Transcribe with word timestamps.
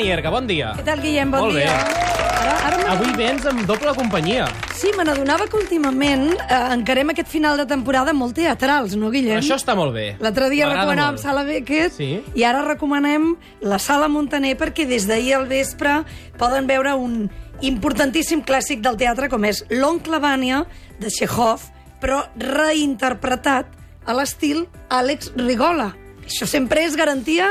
Nierga, 0.00 0.30
bon 0.32 0.46
dia. 0.48 0.72
Què 0.78 0.84
tal, 0.86 1.00
Guillem? 1.04 1.30
Bon 1.30 1.40
Molt 1.44 1.54
bé. 1.58 1.64
dia. 1.64 1.74
Ara, 2.40 2.54
ara 2.66 2.76
me- 2.78 2.84
Avui 2.94 3.12
vens 3.18 3.44
amb 3.46 3.66
doble 3.68 3.92
companyia. 3.94 4.46
Sí, 4.74 4.88
me 4.96 5.04
n'adonava 5.04 5.46
que 5.46 5.56
últimament 5.58 6.30
eh, 6.32 6.60
encarem 6.72 7.10
aquest 7.12 7.28
final 7.28 7.58
de 7.60 7.66
temporada 7.66 8.14
molt 8.16 8.34
teatrals, 8.34 8.94
no, 8.96 9.10
Guillem? 9.10 9.38
Això 9.42 9.56
està 9.60 9.74
molt 9.76 9.92
bé. 9.92 10.16
L'altre 10.20 10.48
dia 10.48 10.66
recomanàvem 10.70 11.18
molt. 11.18 11.20
Sala 11.22 11.44
Beckett 11.44 11.92
Sí. 11.92 12.22
i 12.34 12.44
ara 12.44 12.62
recomanem 12.64 13.36
la 13.60 13.78
Sala 13.78 14.08
Montaner 14.08 14.56
perquè 14.56 14.86
des 14.88 15.06
d'ahir 15.06 15.34
al 15.34 15.46
vespre 15.46 16.02
poden 16.38 16.66
veure 16.66 16.94
un 16.96 17.30
importantíssim 17.60 18.40
clàssic 18.42 18.80
del 18.80 18.96
teatre 18.96 19.28
com 19.28 19.44
és 19.44 19.66
L'oncle 19.68 20.18
Vània 20.18 20.64
de 20.98 21.10
Chekhov, 21.10 21.60
però 22.00 22.24
reinterpretat 22.36 23.66
a 24.06 24.14
l'estil 24.14 24.66
Àlex 24.88 25.32
Rigola. 25.36 25.94
Això 26.24 26.46
sempre 26.46 26.84
és 26.86 26.96
garantia 26.96 27.50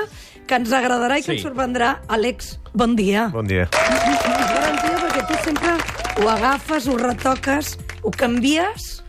que 0.49 0.57
ens 0.57 0.71
agradarà 0.73 1.19
i 1.19 1.21
que 1.21 1.31
Sí. 1.35 1.37
ens 1.37 1.45
sorprendrà. 1.45 1.99
Àlex, 2.09 2.57
bon 2.73 2.95
dia. 2.97 3.27
Bon 3.33 3.45
dia. 3.45 3.67
És 3.69 4.25
garantia 4.25 4.97
perquè 5.03 5.27
tu 5.29 5.37
sempre 5.45 5.75
ho 6.23 6.27
agafes, 6.29 6.87
ho 6.89 6.97
retoques, 6.97 7.77
ho 8.01 8.11
canvies 8.11 9.03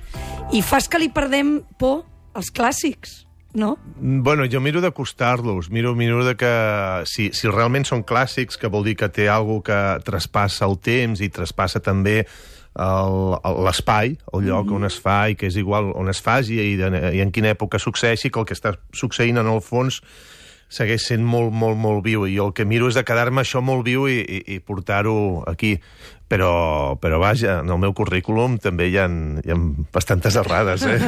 i 0.53 0.61
fas 0.63 0.89
que 0.89 0.99
li 1.01 1.09
perdem 1.09 1.63
por 1.79 2.05
als 2.35 2.53
clàssics, 2.53 3.25
no? 3.55 3.77
Bueno, 3.97 4.45
jo 4.51 4.61
miro 4.61 4.81
d'acostar-los, 4.81 5.71
miro, 5.71 5.95
miro 5.97 6.25
de 6.25 6.37
que 6.37 7.03
si, 7.07 7.31
si 7.33 7.49
realment 7.49 7.85
són 7.89 8.05
clàssics, 8.05 8.59
que 8.59 8.69
vol 8.69 8.85
dir 8.85 8.97
que 8.97 9.09
té 9.09 9.29
algo 9.29 9.63
que 9.63 9.99
traspassa 10.05 10.67
el 10.67 10.77
temps 10.79 11.21
i 11.21 11.29
traspassa 11.31 11.81
també 11.81 12.27
el- 12.77 13.39
el- 13.45 13.65
l'espai, 13.65 14.17
el 14.33 14.41
lloc 14.47 14.67
mm 14.67 14.71
-hmm. 14.71 14.77
on 14.77 14.85
es 14.85 15.01
fa 15.01 15.29
i 15.31 15.35
que 15.35 15.47
és 15.47 15.57
igual 15.57 15.91
on 15.97 16.09
es 16.09 16.21
faci 16.23 16.55
i, 16.61 16.77
de, 16.77 17.17
i 17.17 17.21
en 17.21 17.33
quina 17.33 17.51
època 17.51 17.79
succeeixi, 17.79 18.31
que 18.31 18.39
el 18.39 18.47
que 18.47 18.55
està 18.55 18.77
succeint 18.93 19.39
en 19.39 19.47
el 19.49 19.61
fons 19.61 20.01
segueix 20.71 21.05
sent 21.11 21.27
molt, 21.27 21.53
molt, 21.53 21.79
molt 21.79 22.05
viu. 22.07 22.25
I 22.27 22.37
jo 22.39 22.49
el 22.51 22.55
que 22.57 22.67
miro 22.69 22.89
és 22.91 22.97
de 22.99 23.05
quedar-me 23.07 23.43
això 23.43 23.63
molt 23.65 23.85
viu 23.87 24.07
i, 24.09 24.21
i, 24.23 24.41
i 24.57 24.59
portar-ho 24.65 25.45
aquí. 25.51 25.77
Però, 26.31 26.95
però 27.03 27.19
vaja, 27.19 27.57
en 27.65 27.73
el 27.75 27.79
meu 27.83 27.91
currículum 27.91 28.55
també 28.63 28.87
hi 28.87 29.01
ha, 29.03 29.09
hi 29.43 29.51
ha 29.51 29.57
bastantes 29.91 30.37
errades, 30.39 30.85
eh? 30.87 31.01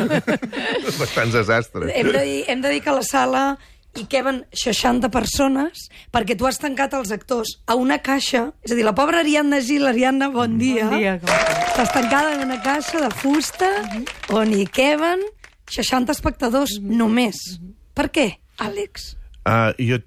Bastants 0.98 1.36
desastres. 1.36 1.92
Hem 1.94 2.10
de, 2.10 2.24
dir, 2.26 2.40
hem 2.50 2.64
de 2.64 2.72
dir 2.74 2.80
que 2.82 2.90
a 2.90 2.96
la 2.96 3.06
sala 3.06 3.44
hi 3.94 4.08
queben 4.10 4.42
60 4.56 5.12
persones 5.14 5.86
perquè 6.10 6.34
tu 6.38 6.48
has 6.48 6.58
tancat 6.58 6.96
els 6.98 7.12
actors 7.14 7.54
a 7.70 7.76
una 7.78 8.00
caixa, 8.02 8.48
és 8.66 8.74
a 8.74 8.78
dir, 8.78 8.82
la 8.88 8.96
pobra 8.98 9.20
Ariadna 9.22 9.62
Gil, 9.62 9.86
Ariadna, 9.86 10.32
bon 10.34 10.58
dia. 10.58 10.90
Bon 10.90 10.98
dia, 10.98 11.16
com 11.22 11.30
estàs? 11.30 11.94
Tancada 11.94 12.34
en 12.34 12.46
una 12.48 12.58
caixa 12.64 13.06
de 13.06 13.14
fusta 13.22 13.70
on 14.34 14.50
hi 14.58 14.66
queben 14.66 15.22
60 15.70 16.18
espectadors 16.18 16.80
només. 16.82 17.38
Per 17.94 18.10
què, 18.10 18.30
Àlex? 18.58 19.12
Uh, 19.42 19.72
jo 19.82 19.98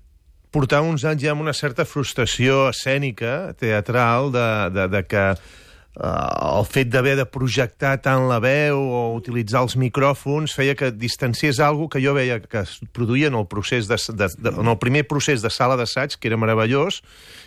portava 0.56 0.88
uns 0.88 1.04
anys 1.04 1.26
ja 1.26 1.34
amb 1.36 1.44
una 1.44 1.54
certa 1.56 1.84
frustració 1.84 2.70
escènica, 2.70 3.54
teatral, 3.60 4.32
de, 4.32 4.48
de, 4.72 4.86
de 4.94 5.02
que 5.04 5.24
uh, 5.36 6.06
el 6.06 6.68
fet 6.70 6.94
d'haver 6.94 7.18
de 7.20 7.26
projectar 7.28 7.98
tant 8.06 8.30
la 8.30 8.40
veu 8.44 8.80
o 8.80 9.02
utilitzar 9.18 9.66
els 9.66 9.76
micròfons 9.76 10.56
feia 10.56 10.78
que 10.80 10.94
distanciés 10.96 11.60
algo 11.60 11.90
que 11.92 12.00
jo 12.04 12.16
veia 12.16 12.40
que 12.40 12.64
es 12.64 12.78
produïa 12.96 13.28
en 13.28 13.36
el, 13.42 13.48
procés 13.52 13.92
de, 13.92 14.00
de, 14.16 14.30
de, 14.38 14.56
en 14.56 14.72
el 14.72 14.80
primer 14.80 15.04
procés 15.12 15.44
de 15.44 15.52
sala 15.52 15.76
d'assaig, 15.76 16.16
que 16.16 16.32
era 16.32 16.40
meravellós, 16.40 17.02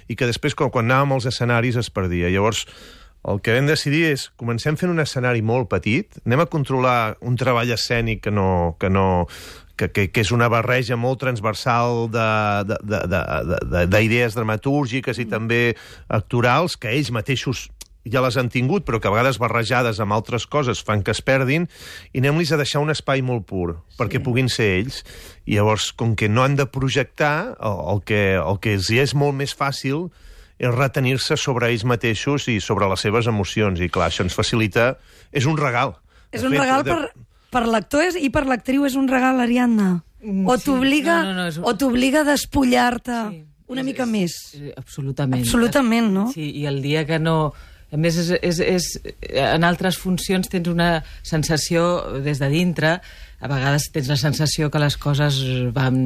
i 0.08 0.16
que 0.16 0.28
després, 0.28 0.56
quan, 0.58 0.72
quan 0.74 0.90
anàvem 0.90 1.16
als 1.16 1.28
escenaris, 1.32 1.80
es 1.80 1.88
perdia. 1.88 2.28
Llavors, 2.28 2.66
el 3.28 3.40
que 3.40 3.56
vam 3.56 3.66
decidir 3.68 4.04
és, 4.12 4.28
comencem 4.40 4.76
fent 4.76 4.92
un 4.92 5.00
escenari 5.02 5.40
molt 5.40 5.72
petit, 5.72 6.20
anem 6.26 6.44
a 6.44 6.50
controlar 6.52 7.16
un 7.24 7.40
treball 7.40 7.72
escènic 7.74 8.22
que 8.28 8.32
no, 8.32 8.76
que 8.80 8.92
no, 8.92 9.26
que, 9.78 9.88
que, 9.94 10.08
que 10.10 10.24
és 10.26 10.32
una 10.34 10.50
barreja 10.52 10.98
molt 10.98 11.20
transversal 11.22 12.08
d'idees 12.10 12.68
de, 12.68 12.78
de, 12.90 13.00
de, 13.14 13.58
de, 13.72 13.86
d'idees 13.94 14.34
dramatúrgiques 14.36 15.22
i 15.22 15.26
també 15.30 15.62
actorals, 16.08 16.76
que 16.76 16.90
ells 16.92 17.12
mateixos 17.14 17.68
ja 18.08 18.22
les 18.24 18.38
han 18.40 18.48
tingut, 18.48 18.86
però 18.88 19.00
que 19.02 19.08
a 19.10 19.12
vegades 19.12 19.36
barrejades 19.40 19.98
amb 20.00 20.14
altres 20.16 20.46
coses 20.48 20.80
fan 20.80 21.02
que 21.04 21.12
es 21.12 21.20
perdin, 21.20 21.66
i 22.16 22.22
anem-los 22.22 22.54
a 22.54 22.60
deixar 22.60 22.80
un 22.80 22.88
espai 22.94 23.20
molt 23.20 23.44
pur, 23.50 23.74
perquè 23.98 24.22
puguin 24.24 24.48
ser 24.48 24.68
ells. 24.78 25.02
I 25.44 25.58
llavors, 25.58 25.90
com 25.92 26.14
que 26.16 26.30
no 26.32 26.44
han 26.46 26.56
de 26.56 26.64
projectar, 26.72 27.52
el, 27.60 27.76
el, 27.92 28.00
que, 28.08 28.22
el 28.40 28.60
que 28.64 28.72
els 28.78 28.88
és 28.94 29.12
molt 29.18 29.36
més 29.36 29.52
fàcil 29.52 30.08
és 30.58 30.72
retenir-se 30.74 31.36
sobre 31.36 31.68
ells 31.68 31.84
mateixos 31.84 32.48
i 32.48 32.56
sobre 32.64 32.88
les 32.88 33.04
seves 33.04 33.28
emocions. 33.30 33.78
I 33.84 33.90
clar, 33.92 34.08
això 34.08 34.24
ens 34.24 34.34
facilita... 34.34 34.94
És 35.30 35.44
un 35.46 35.58
regal. 35.60 35.98
És 36.32 36.42
un 36.42 36.54
fet, 36.56 36.62
regal 36.64 36.86
de- 36.88 36.94
per, 36.96 37.27
per 37.50 37.66
l'actor 37.66 38.02
és- 38.04 38.16
i 38.20 38.30
per 38.30 38.46
l'actriu 38.46 38.84
és 38.84 38.94
un 38.94 39.08
regal, 39.08 39.40
Ariadna? 39.40 40.04
Mm, 40.22 40.46
O 40.48 40.56
sí. 40.58 40.64
t'obliga 40.64 41.22
No, 41.22 41.32
no, 41.32 41.34
no, 41.42 41.46
és 41.46 41.56
un- 41.58 41.64
o 41.64 41.76
t'obliga 41.76 42.20
a 42.20 42.24
despullar-te 42.24 43.12
Sí. 43.30 43.44
una 43.68 43.80
És- 43.80 43.86
mica 43.86 44.02
és- 44.04 44.08
més? 44.08 44.54
és- 44.54 44.72
Absolutament. 44.76 45.42
Absolutament, 45.42 46.10
no? 46.12 46.32
Sí, 46.32 46.50
i 46.50 46.66
el 46.66 46.82
dia 46.82 47.06
que 47.06 47.18
no... 47.18 47.52
A 47.88 47.96
més, 47.96 48.18
és, 48.20 48.34
és, 48.44 48.58
és, 48.60 48.88
en 49.40 49.64
altres 49.64 49.96
funcions 49.96 50.50
tens 50.52 50.68
una 50.68 50.98
sensació 51.24 52.20
des 52.24 52.40
de 52.42 52.50
dintre, 52.52 52.98
a 53.38 53.46
vegades 53.46 53.86
tens 53.94 54.08
la 54.10 54.18
sensació 54.18 54.66
que 54.70 54.80
les 54.82 54.96
coses 54.98 55.38
van... 55.74 55.98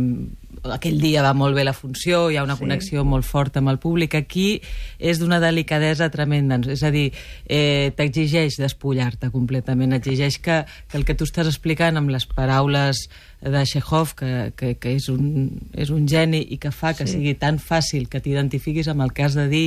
Aquell 0.69 1.01
dia 1.01 1.25
va 1.25 1.33
molt 1.35 1.57
bé 1.57 1.65
la 1.65 1.73
funció, 1.75 2.27
hi 2.31 2.37
ha 2.37 2.45
una 2.45 2.55
sí. 2.55 2.63
connexió 2.63 3.03
molt 3.09 3.25
forta 3.27 3.59
amb 3.59 3.73
el 3.73 3.81
públic. 3.83 4.15
Aquí 4.15 4.61
és 5.01 5.19
d'una 5.19 5.41
delicadesa 5.43 6.11
tremenda. 6.13 6.61
És 6.71 6.85
a 6.87 6.93
dir, 6.95 7.09
eh, 7.49 7.91
t'exigeix 7.97 8.61
despullar-te 8.61 9.33
completament. 9.33 9.97
Exigeix 9.97 10.39
que, 10.45 10.61
que 10.93 11.01
el 11.01 11.09
que 11.09 11.17
tu 11.17 11.27
estàs 11.27 11.49
explicant 11.51 11.99
amb 11.99 12.13
les 12.13 12.29
paraules 12.29 13.09
de 13.41 13.65
Chekhov, 13.67 14.13
que, 14.15 14.53
que, 14.55 14.77
que 14.79 14.95
és, 15.01 15.09
un, 15.11 15.49
és 15.73 15.91
un 15.91 16.07
geni 16.07 16.45
i 16.53 16.61
que 16.63 16.71
fa 16.71 16.93
que 16.95 17.09
sí. 17.09 17.17
sigui 17.17 17.35
tan 17.41 17.59
fàcil 17.59 18.07
que 18.13 18.21
t'identifiquis 18.23 18.93
amb 18.93 19.09
el 19.09 19.17
que 19.17 19.27
has 19.27 19.41
de 19.41 19.49
dir 19.51 19.67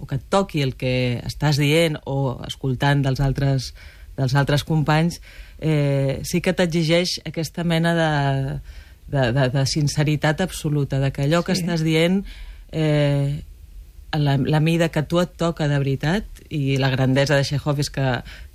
o 0.00 0.06
que 0.08 0.16
et 0.16 0.24
toqui 0.32 0.62
el 0.64 0.74
que 0.80 1.20
estàs 1.28 1.60
dient 1.60 1.98
o 2.08 2.40
escoltant 2.48 3.04
dels 3.04 3.20
altres, 3.20 3.74
dels 4.16 4.34
altres 4.34 4.64
companys, 4.64 5.20
eh, 5.60 6.20
sí 6.24 6.40
que 6.40 6.54
t'exigeix 6.56 7.18
aquesta 7.28 7.64
mena 7.64 7.92
de, 7.94 8.10
de, 9.12 9.28
de, 9.36 9.46
de 9.52 9.66
sinceritat 9.68 10.40
absoluta, 10.40 10.98
de 11.00 11.12
que 11.12 11.28
allò 11.28 11.44
que 11.44 11.54
Sí. 11.54 11.62
estàs 11.62 11.84
dient 11.84 12.24
eh, 12.72 13.42
la, 14.16 14.36
la 14.38 14.58
mida 14.60 14.88
que 14.90 15.02
tu 15.06 15.20
et 15.20 15.36
toca 15.38 15.68
de 15.68 15.78
veritat 15.78 16.24
i 16.50 16.76
la 16.82 16.90
grandesa 16.90 17.36
de 17.36 17.44
Chekhov 17.46 17.78
és 17.78 17.90
que, 17.94 18.08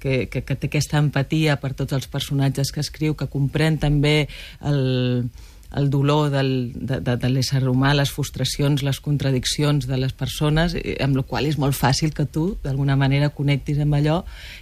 que, 0.03 0.16
que, 0.28 0.41
que 0.44 0.55
té 0.59 0.67
aquesta 0.67 1.00
empatia 1.00 1.55
per 1.61 1.73
tots 1.73 1.94
els 1.95 2.07
personatges 2.11 2.73
que 2.75 2.81
escriu, 2.84 3.16
que 3.16 3.29
comprèn 3.31 3.78
també 3.79 4.28
el, 4.67 5.29
el 5.75 5.89
dolor 5.89 6.29
del, 6.31 6.71
de, 6.75 6.99
de, 7.03 7.15
de 7.19 7.29
l'ésser 7.29 7.61
humà, 7.67 7.93
les 7.97 8.11
frustracions, 8.11 8.83
les 8.85 8.99
contradiccions 9.03 9.87
de 9.89 9.97
les 9.99 10.13
persones, 10.15 10.77
amb 11.03 11.19
la 11.19 11.25
qual 11.27 11.49
és 11.49 11.59
molt 11.61 11.75
fàcil 11.75 12.13
que 12.15 12.25
tu, 12.25 12.45
d'alguna 12.63 12.95
manera, 12.99 13.33
connectis 13.35 13.81
amb 13.83 13.97
allò, 13.99 14.21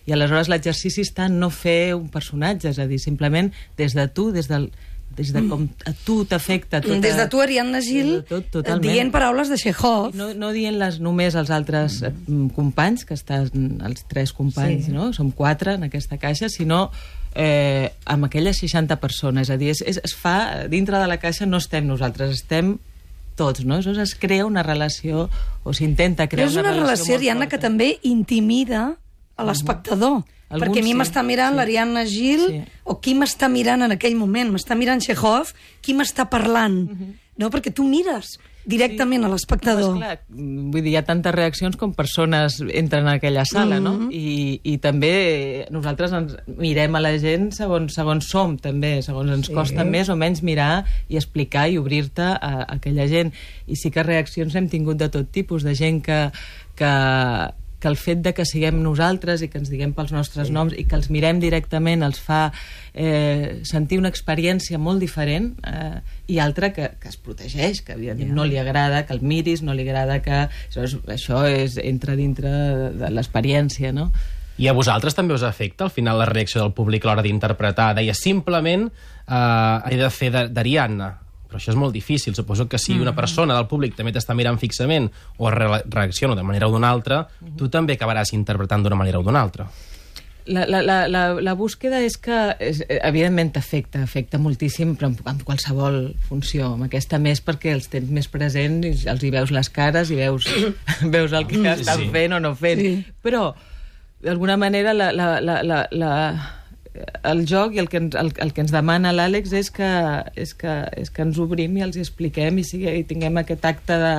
i 0.10 0.16
aleshores 0.16 0.50
l'exercici 0.50 1.06
està 1.06 1.30
en 1.30 1.38
no 1.44 1.52
fer 1.54 1.94
un 1.94 2.10
personatge, 2.14 2.74
és 2.74 2.82
a 2.82 2.90
dir, 2.90 3.00
simplement 3.02 3.52
des 3.78 3.94
de 3.94 4.08
tu, 4.10 4.32
des 4.34 4.50
del 4.50 4.72
des 5.14 5.30
de 5.30 5.44
com 5.46 5.68
a 5.86 5.92
tu 6.06 6.24
t'afecta 6.26 6.80
tota... 6.82 7.00
Des 7.04 7.18
de 7.18 7.28
tu, 7.30 7.42
Ariadna 7.42 7.82
Gil, 7.86 8.24
tot, 8.26 8.48
totalment. 8.50 8.82
dient 8.82 9.12
paraules 9.14 9.52
de 9.52 9.60
Chekhov. 9.62 10.16
No, 10.18 10.32
no 10.34 10.50
dient-les 10.56 11.00
només 11.06 11.38
als 11.38 11.52
altres 11.54 12.00
mm. 12.02 12.48
companys, 12.58 13.06
que 13.06 13.14
estan 13.14 13.78
els 13.86 14.08
tres 14.10 14.34
companys, 14.34 14.88
sí. 14.90 14.96
no? 14.96 15.12
Som 15.14 15.30
quatre 15.30 15.78
en 15.78 15.86
aquesta 15.86 16.18
caixa, 16.18 16.50
sinó 16.50 16.88
eh, 17.36 17.92
amb 18.06 18.26
aquelles 18.26 18.60
60 18.62 19.00
persones. 19.02 19.48
És 19.50 19.54
a 19.54 19.58
dir, 19.58 19.70
és, 19.74 19.82
és, 19.86 20.00
es 20.04 20.16
fa, 20.16 20.68
dintre 20.72 21.00
de 21.02 21.08
la 21.08 21.20
caixa 21.22 21.48
no 21.50 21.58
estem 21.58 21.88
nosaltres, 21.88 22.32
estem 22.40 22.78
tots, 23.36 23.64
no? 23.66 23.76
Aleshores 23.76 24.12
es 24.12 24.16
crea 24.20 24.46
una 24.46 24.64
relació, 24.64 25.28
o 25.64 25.74
s'intenta 25.74 26.28
crear 26.30 26.48
és 26.52 26.58
una 26.60 26.74
relació, 26.76 27.16
molt 27.16 27.22
Ariadna, 27.22 27.50
que 27.50 27.58
també 27.58 27.98
intimida 28.04 28.94
a 29.36 29.48
l'espectador. 29.48 30.22
Alguns 30.54 30.68
Perquè 30.70 30.84
a 30.84 30.86
mi 30.86 30.92
sí, 30.92 30.98
m'està 31.00 31.24
mirant 31.26 31.56
sí. 31.56 31.58
l'Ariadna 31.58 32.06
Gil, 32.06 32.44
Sí. 32.52 32.62
o 32.86 33.00
qui 33.02 33.16
m'està 33.18 33.50
mirant 33.50 33.82
en 33.82 33.92
aquell 33.96 34.16
moment? 34.16 34.52
M'està 34.54 34.78
mirant 34.78 35.02
Chekhov, 35.02 35.56
qui 35.82 35.96
m'està 35.98 36.30
parlant? 36.30 36.84
No, 37.38 37.50
perquè 37.50 37.74
tu 37.74 37.84
mires 37.90 38.38
directament 38.66 39.24
a 39.24 39.28
No, 39.28 39.34
l'espectador. 39.34 39.96
mm, 40.30 40.72
vull 40.72 40.82
dir, 40.84 40.92
hi 40.94 40.96
ha 40.96 41.04
tantes 41.06 41.34
reaccions 41.36 41.76
com 41.78 41.94
persones 41.94 42.62
entren 42.72 43.08
a 43.08 43.14
aquella 43.20 43.44
sala, 43.46 43.80
no? 43.80 44.10
I, 44.12 44.60
I 44.64 44.78
també 44.78 45.66
nosaltres 45.70 46.12
ens 46.14 46.36
mirem 46.58 46.96
a 46.96 47.02
la 47.04 47.18
gent 47.20 47.52
segons, 47.52 47.94
segons 47.94 48.30
som, 48.30 48.58
també, 48.58 49.02
segons 49.02 49.32
ens 49.32 49.48
Sí. 49.48 49.54
costa 49.54 49.84
més 49.84 50.10
o 50.10 50.16
menys 50.16 50.42
mirar 50.44 50.86
i 51.10 51.16
explicar 51.18 51.68
i 51.70 51.78
obrir-te 51.78 52.22
a, 52.22 52.38
a 52.40 52.74
aquella 52.76 53.08
gent. 53.08 53.34
I 53.68 53.76
sí 53.76 53.92
que 53.92 54.04
reaccions 54.04 54.56
hem 54.56 54.70
tingut 54.70 54.98
de 54.98 55.10
tot 55.10 55.30
tipus, 55.32 55.64
de 55.64 55.76
gent 55.76 56.02
que, 56.04 56.32
que, 56.76 56.94
que 57.84 57.92
el 57.92 57.98
fet 58.00 58.22
de 58.24 58.32
que 58.32 58.46
siguem 58.48 58.78
nosaltres 58.80 59.42
i 59.44 59.50
que 59.52 59.60
ens 59.60 59.68
diguem 59.68 59.92
pels 59.96 60.14
nostres 60.16 60.48
sí. 60.48 60.56
noms 60.56 60.72
i 60.80 60.86
que 60.88 60.96
els 60.96 61.10
mirem 61.12 61.42
directament 61.44 62.06
els 62.08 62.22
fa 62.24 62.46
eh, 62.94 63.60
sentir 63.68 64.00
una 64.00 64.12
experiència 64.14 64.80
molt 64.80 65.04
diferent 65.04 65.50
eh, 65.68 65.98
i 66.32 66.40
altra 66.40 66.72
que, 66.72 66.94
que 67.02 67.12
es 67.12 67.20
protegeix, 67.20 67.82
que 67.84 67.98
evidentment 67.98 68.32
yeah. 68.32 68.38
no 68.38 68.46
li 68.48 68.60
agrada 68.62 69.04
que 69.04 69.12
el 69.18 69.20
miris, 69.20 69.66
no 69.68 69.76
li 69.76 69.84
agrada 69.84 70.22
que... 70.24 70.46
Això 70.70 70.86
és, 70.88 70.96
això 71.18 71.44
és 71.50 71.76
entra 71.84 72.16
dintre 72.16 72.54
de, 72.96 73.12
l'experiència, 73.12 73.92
no? 73.92 74.08
I 74.62 74.70
a 74.70 74.76
vosaltres 74.78 75.18
també 75.18 75.36
us 75.36 75.44
afecta 75.44 75.90
al 75.90 75.92
final 75.92 76.22
la 76.22 76.30
reacció 76.30 76.62
del 76.62 76.72
públic 76.78 77.04
a 77.04 77.12
l'hora 77.12 77.26
d'interpretar? 77.26 77.92
Deia, 77.98 78.16
simplement 78.16 78.88
eh, 78.88 79.92
he 79.92 80.00
de 80.00 80.10
fer 80.14 80.32
d'Ariadna. 80.32 81.10
Però 81.54 81.62
això 81.62 81.70
és 81.76 81.78
molt 81.78 81.94
difícil. 81.94 82.34
Suposo 82.34 82.66
que 82.66 82.82
si 82.82 82.98
una 82.98 83.14
persona 83.14 83.54
del 83.54 83.70
públic 83.70 83.94
també 83.94 84.12
t'està 84.16 84.34
mirant 84.34 84.58
fixament 84.58 85.12
o 85.38 85.54
re 85.54 85.84
reacciona 85.86 86.34
de 86.34 86.44
manera 86.44 86.68
o 86.68 86.74
d'una 86.74 86.90
altra, 86.90 87.28
tu 87.58 87.70
també 87.70 87.94
acabaràs 87.94 88.34
interpretant 88.34 88.82
d'una 88.82 88.98
manera 88.98 89.22
o 89.22 89.26
d'una 89.28 89.44
altra. 89.46 89.70
La, 90.46 90.66
la, 90.68 90.82
la, 90.84 90.96
la, 91.08 91.22
la 91.40 91.54
búsqueda 91.56 92.02
és 92.04 92.18
que, 92.20 92.38
és, 92.60 92.82
evidentment, 92.98 93.54
t'afecta, 93.56 94.02
afecta 94.04 94.42
moltíssim, 94.42 94.96
però 94.98 95.12
amb, 95.12 95.22
amb 95.30 95.46
qualsevol 95.48 96.00
funció. 96.28 96.74
Amb 96.74 96.90
aquesta 96.90 97.20
més 97.22 97.40
perquè 97.46 97.72
els 97.78 97.88
tens 97.94 98.10
més 98.12 98.28
presents 98.28 99.06
i 99.06 99.12
els 99.14 99.24
hi 99.24 99.32
veus 99.32 99.54
les 99.56 99.70
cares 99.72 100.12
i 100.12 100.18
veus, 100.20 100.50
veus 101.16 101.38
el 101.38 101.48
que 101.48 101.62
estan 101.78 102.02
sí. 102.02 102.10
fent 102.18 102.36
o 102.36 102.42
no 102.44 102.56
fent. 102.60 102.82
Sí. 102.82 103.14
Però, 103.24 103.46
d'alguna 104.26 104.58
manera, 104.58 104.98
la, 104.98 105.14
la, 105.16 105.30
la, 105.40 105.62
la, 105.64 105.80
la, 105.94 106.12
el 107.24 107.46
joc 107.50 107.74
i 107.76 107.80
el 107.80 107.90
que 107.90 107.98
ens, 107.98 108.16
el, 108.20 108.32
el 108.44 108.52
que 108.54 108.62
ens 108.66 108.72
demana 108.74 109.12
l'Àlex 109.16 109.54
és, 109.58 109.70
que, 109.72 109.90
és, 110.36 110.54
que, 110.58 110.74
és 111.00 111.10
que 111.14 111.22
ens 111.26 111.40
obrim 111.40 111.78
i 111.78 111.84
els 111.86 111.98
expliquem 112.02 112.58
i, 112.60 112.64
sigui, 112.68 112.90
i 113.00 113.04
tinguem 113.10 113.38
aquest 113.42 113.66
acte 113.66 113.98
de, 114.02 114.14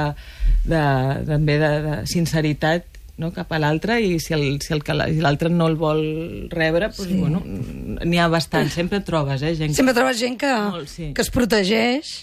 de, 0.71 0.83
també 1.29 1.59
de, 1.63 1.71
de 1.87 1.95
sinceritat 2.11 2.87
no, 3.17 3.29
cap 3.31 3.53
a 3.55 3.61
l'altre 3.63 4.01
i 4.03 4.17
si 4.19 4.35
el- 4.35 4.59
si 4.65 4.73
el 4.75 4.83
que 4.83 4.95
l'altre 4.97 5.49
no 5.49 5.69
el 5.71 5.77
vol 5.79 6.01
rebre 6.51 6.89
doncs, 6.91 7.05
sí. 7.07 7.19
bueno, 7.21 7.43
n'hi 7.47 8.19
ha 8.19 8.27
bastant, 8.29 8.69
sempre 8.75 9.01
trobes 9.07 9.43
eh, 9.43 9.55
gent 9.55 9.71
que- 9.71 9.77
Sempre 9.79 9.95
trobes 9.95 10.19
gent 10.19 10.39
que, 10.41 10.51
Molt, 10.71 10.89
sí. 10.91 11.13
que 11.15 11.23
es 11.23 11.31
protegeix, 11.31 12.15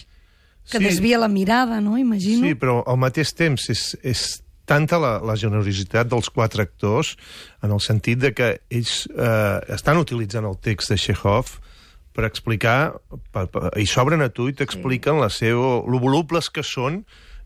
que 0.70 0.78
Sí. 0.78 0.84
desvia 0.84 1.18
la 1.18 1.28
mirada, 1.28 1.80
no? 1.80 1.96
Imagino. 1.98 2.46
Sí, 2.46 2.54
però 2.54 2.82
al 2.86 2.96
mateix 3.00 3.32
temps 3.34 3.70
és, 3.72 3.96
és 4.02 4.42
tanta 4.68 4.98
la, 5.02 5.16
la 5.24 5.34
generositat 5.36 6.08
dels 6.10 6.28
quatre 6.30 6.62
actors 6.62 7.16
en 7.62 7.72
el 7.74 7.80
sentit 7.82 8.20
de 8.22 8.30
que 8.36 8.52
ells 8.70 9.06
eh, 9.10 9.58
estan 9.74 9.98
utilitzant 9.98 10.46
el 10.48 10.58
text 10.62 10.92
de 10.94 10.98
Chekhov 11.00 11.56
per 12.12 12.26
explicar, 12.28 12.92
per, 13.32 13.46
per, 13.48 13.70
i 13.80 13.86
s'obren 13.88 14.20
a 14.20 14.28
tu 14.28 14.50
i 14.50 14.54
t'expliquen 14.56 15.16
la 15.22 15.30
seva, 15.32 15.78
lo 15.88 15.98
volubles 16.02 16.50
que 16.52 16.60
són, 16.60 16.98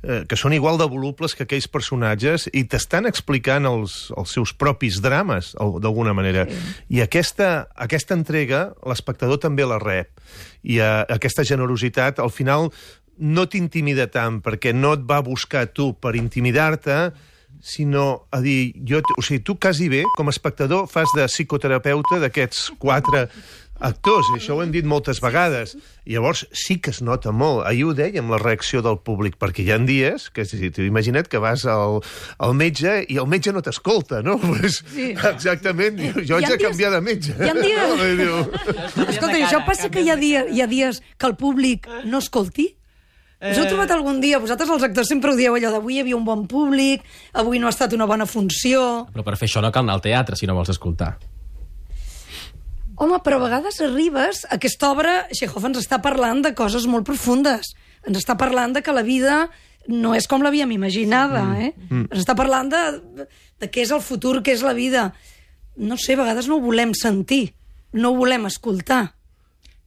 eh, 0.02 0.24
que 0.26 0.34
són 0.36 0.56
igual 0.56 0.74
de 0.80 0.88
volubles 0.90 1.36
que 1.38 1.46
aquells 1.46 1.68
personatges 1.70 2.48
i 2.52 2.64
t'estan 2.66 3.06
explicant 3.06 3.64
els, 3.70 4.10
els 4.18 4.34
seus 4.34 4.50
propis 4.58 4.98
drames, 5.04 5.52
al- 5.62 5.78
d'alguna 5.80 6.16
manera. 6.18 6.48
I 6.90 6.98
aquesta, 7.06 7.68
aquesta 7.78 8.18
entrega, 8.18 8.72
l'espectador 8.84 9.38
també 9.38 9.64
la 9.70 9.78
rep. 9.78 10.10
I 10.66 10.80
eh, 10.82 10.90
aquesta 11.14 11.46
generositat, 11.46 12.18
al 12.18 12.34
final, 12.34 12.72
no 13.18 13.46
t'intimida 13.48 14.06
tant, 14.12 14.40
perquè 14.44 14.74
no 14.76 14.94
et 14.96 15.04
va 15.08 15.22
buscar 15.24 15.66
tu 15.72 15.92
per 16.00 16.14
intimidar-te, 16.16 17.12
sinó 17.66 18.26
a 18.30 18.40
dir, 18.44 18.74
jo, 18.86 19.00
o 19.16 19.22
sigui, 19.24 19.40
tu 19.42 19.56
quasi 19.58 19.88
bé, 19.90 20.04
com 20.16 20.28
a 20.28 20.34
espectador, 20.34 20.86
fas 20.92 21.08
de 21.16 21.24
psicoterapeuta 21.26 22.20
d'aquests 22.22 22.68
quatre 22.78 23.26
actors, 23.80 24.28
i 24.32 24.38
això 24.38 24.54
ho 24.56 24.62
hem 24.62 24.70
dit 24.72 24.86
moltes 24.88 25.18
vegades. 25.20 25.74
I 26.08 26.14
llavors 26.14 26.46
sí 26.56 26.78
que 26.80 26.92
es 26.94 27.02
nota 27.04 27.32
molt. 27.32 27.66
Ahir 27.68 27.84
ho 27.88 27.92
dèiem, 27.96 28.30
la 28.32 28.38
reacció 28.40 28.80
del 28.84 28.96
públic, 29.04 29.34
perquè 29.40 29.64
hi 29.66 29.72
ha 29.74 29.76
dies 29.84 30.28
que, 30.32 30.46
si 30.48 30.70
tu 30.72 30.84
imagina't 30.86 31.28
que 31.28 31.40
vas 31.42 31.66
al, 31.68 31.98
al 32.38 32.54
metge 32.56 33.02
i 33.08 33.18
el 33.20 33.26
metge 33.28 33.52
no 33.52 33.60
t'escolta, 33.64 34.22
no? 34.24 34.38
Pues, 34.46 34.78
sí. 34.94 35.10
Exactament, 35.16 35.98
diu, 35.98 36.22
jo 36.24 36.38
haig 36.38 36.46
ha 36.46 36.54
de 36.54 36.56
dies- 36.56 36.70
canviar 36.70 36.92
de 36.94 37.02
metge. 37.04 37.34
hi 37.36 37.50
ha 37.50 37.56
dies- 37.58 37.84
No? 37.96 38.08
Diu, 38.22 39.06
Escolta, 39.10 39.36
això 39.42 39.60
passa 39.66 39.90
que 39.92 40.00
hi 40.06 40.10
ha, 40.12 40.16
dia, 40.16 40.46
hi 40.48 40.62
ha 40.64 40.68
dies 40.70 41.02
que 41.18 41.26
el 41.28 41.36
públic 41.36 41.88
no 42.04 42.22
escolti? 42.24 42.76
Us 43.36 43.58
heu 43.60 43.66
trobat 43.68 43.90
algun 43.92 44.16
dia, 44.22 44.38
vosaltres 44.40 44.70
els 44.72 44.84
actors 44.86 45.10
sempre 45.12 45.32
ho 45.32 45.36
dieu 45.36 45.52
allò 45.52 45.70
d'avui 45.74 45.98
hi 45.98 46.00
havia 46.00 46.16
un 46.16 46.24
bon 46.24 46.46
públic, 46.48 47.02
avui 47.36 47.60
no 47.60 47.68
ha 47.68 47.74
estat 47.74 47.92
una 47.92 48.06
bona 48.08 48.24
funció... 48.24 49.04
Però 49.12 49.24
per 49.26 49.36
fer 49.36 49.44
això 49.50 49.60
no 49.60 49.68
cal 49.74 49.84
anar 49.84 49.98
al 49.98 50.04
teatre, 50.06 50.38
si 50.40 50.48
no 50.48 50.56
vols 50.56 50.72
escoltar. 50.72 51.18
Home, 52.96 53.18
però 53.20 53.36
a 53.36 53.44
vegades 53.44 53.82
arribes, 53.84 54.46
aquesta 54.48 54.88
obra, 54.88 55.16
Chekhov 55.36 55.68
ens 55.68 55.82
està 55.82 56.00
parlant 56.00 56.40
de 56.46 56.54
coses 56.56 56.86
molt 56.88 57.04
profundes. 57.04 57.74
Ens 58.08 58.22
està 58.22 58.38
parlant 58.40 58.72
de 58.72 58.80
que 58.80 58.94
la 58.96 59.04
vida 59.04 59.42
no 59.86 60.14
és 60.16 60.24
com 60.30 60.40
l'havíem 60.40 60.72
imaginada, 60.72 61.44
eh? 61.60 61.74
Ens 62.08 62.22
està 62.22 62.34
parlant 62.38 62.72
de, 62.72 63.26
de 63.60 63.68
què 63.68 63.84
és 63.84 63.92
el 63.92 64.00
futur, 64.00 64.38
què 64.40 64.56
és 64.56 64.64
la 64.64 64.72
vida. 64.72 65.10
No 65.76 66.00
sé, 66.00 66.16
a 66.16 66.22
vegades 66.22 66.48
no 66.48 66.56
ho 66.56 66.64
volem 66.64 66.96
sentir, 66.96 67.50
no 67.92 68.14
ho 68.14 68.16
volem 68.16 68.48
escoltar. 68.48 69.10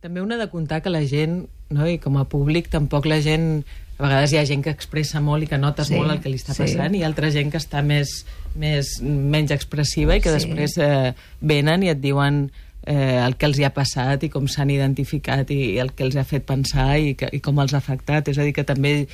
També 0.05 0.21
una 0.21 0.37
de 0.37 0.47
comptar 0.53 0.83
que 0.85 0.93
la 0.93 1.01
gent, 1.09 1.47
no, 1.69 1.85
i 1.87 1.97
com 2.01 2.17
a 2.17 2.25
públic, 2.29 2.69
tampoc 2.69 3.05
la 3.09 3.21
gent... 3.25 3.63
A 3.99 4.05
vegades 4.05 4.31
hi 4.31 4.37
ha 4.39 4.45
gent 4.47 4.61
que 4.63 4.71
expressa 4.71 5.19
molt 5.19 5.43
i 5.43 5.47
que 5.51 5.57
notes 5.59 5.89
Sí, 5.89 5.97
molt 5.99 6.13
el 6.13 6.21
que 6.23 6.29
li 6.31 6.37
està 6.39 6.53
sí. 6.55 6.61
passant 6.63 6.93
i 6.95 7.01
altra 7.03 7.27
gent 7.35 7.49
que 7.51 7.59
està 7.59 7.81
més, 7.83 8.13
més 8.55 8.93
menys 9.03 9.51
expressiva 9.51 10.15
i 10.15 10.21
que 10.23 10.31
Sí. 10.31 10.37
després 10.39 10.77
eh, 10.79 11.09
venen 11.41 11.83
i 11.83 11.89
et 11.91 11.99
diuen 11.99 12.45
eh, 12.87 13.19
el 13.19 13.35
que 13.35 13.49
els 13.49 13.59
hi 13.59 13.65
ha 13.67 13.73
passat 13.75 14.23
i 14.23 14.29
com 14.31 14.47
s'han 14.47 14.71
identificat 14.71 15.51
i, 15.51 15.75
el 15.83 15.91
que 15.91 16.07
els 16.07 16.15
ha 16.15 16.23
fet 16.23 16.47
pensar 16.47 16.93
i, 16.97 17.11
que, 17.19 17.27
i 17.35 17.41
com 17.43 17.59
els 17.59 17.75
ha 17.75 17.81
afectat. 17.83 18.31
És 18.31 18.39
a 18.39 18.47
dir, 18.47 18.53
que 18.55 18.63
també, 18.63 19.05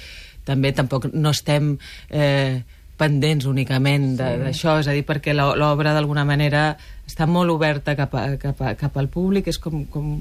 també 0.45 0.71
tampoc 0.71 1.09
no 1.17 1.33
estem... 1.33 1.79
Eh, 2.13 2.61
pendents 2.95 3.43
únicament 3.43 4.13
d'això, 4.15 4.77
és 4.79 4.87
a 4.87 4.93
dir, 4.95 5.01
perquè 5.03 5.33
l'o- 5.35 5.57
l'obra 5.59 5.91
d'alguna 5.91 6.23
manera 6.23 6.77
està 7.03 7.25
molt 7.27 7.51
oberta 7.51 7.91
cap, 7.99 8.13
a, 8.15 8.37
cap, 8.39 8.61
a, 8.63 8.69
cap 8.79 8.95
al 9.01 9.09
públic, 9.11 9.49
és 9.51 9.57
com, 9.59 9.81
com, 9.91 10.13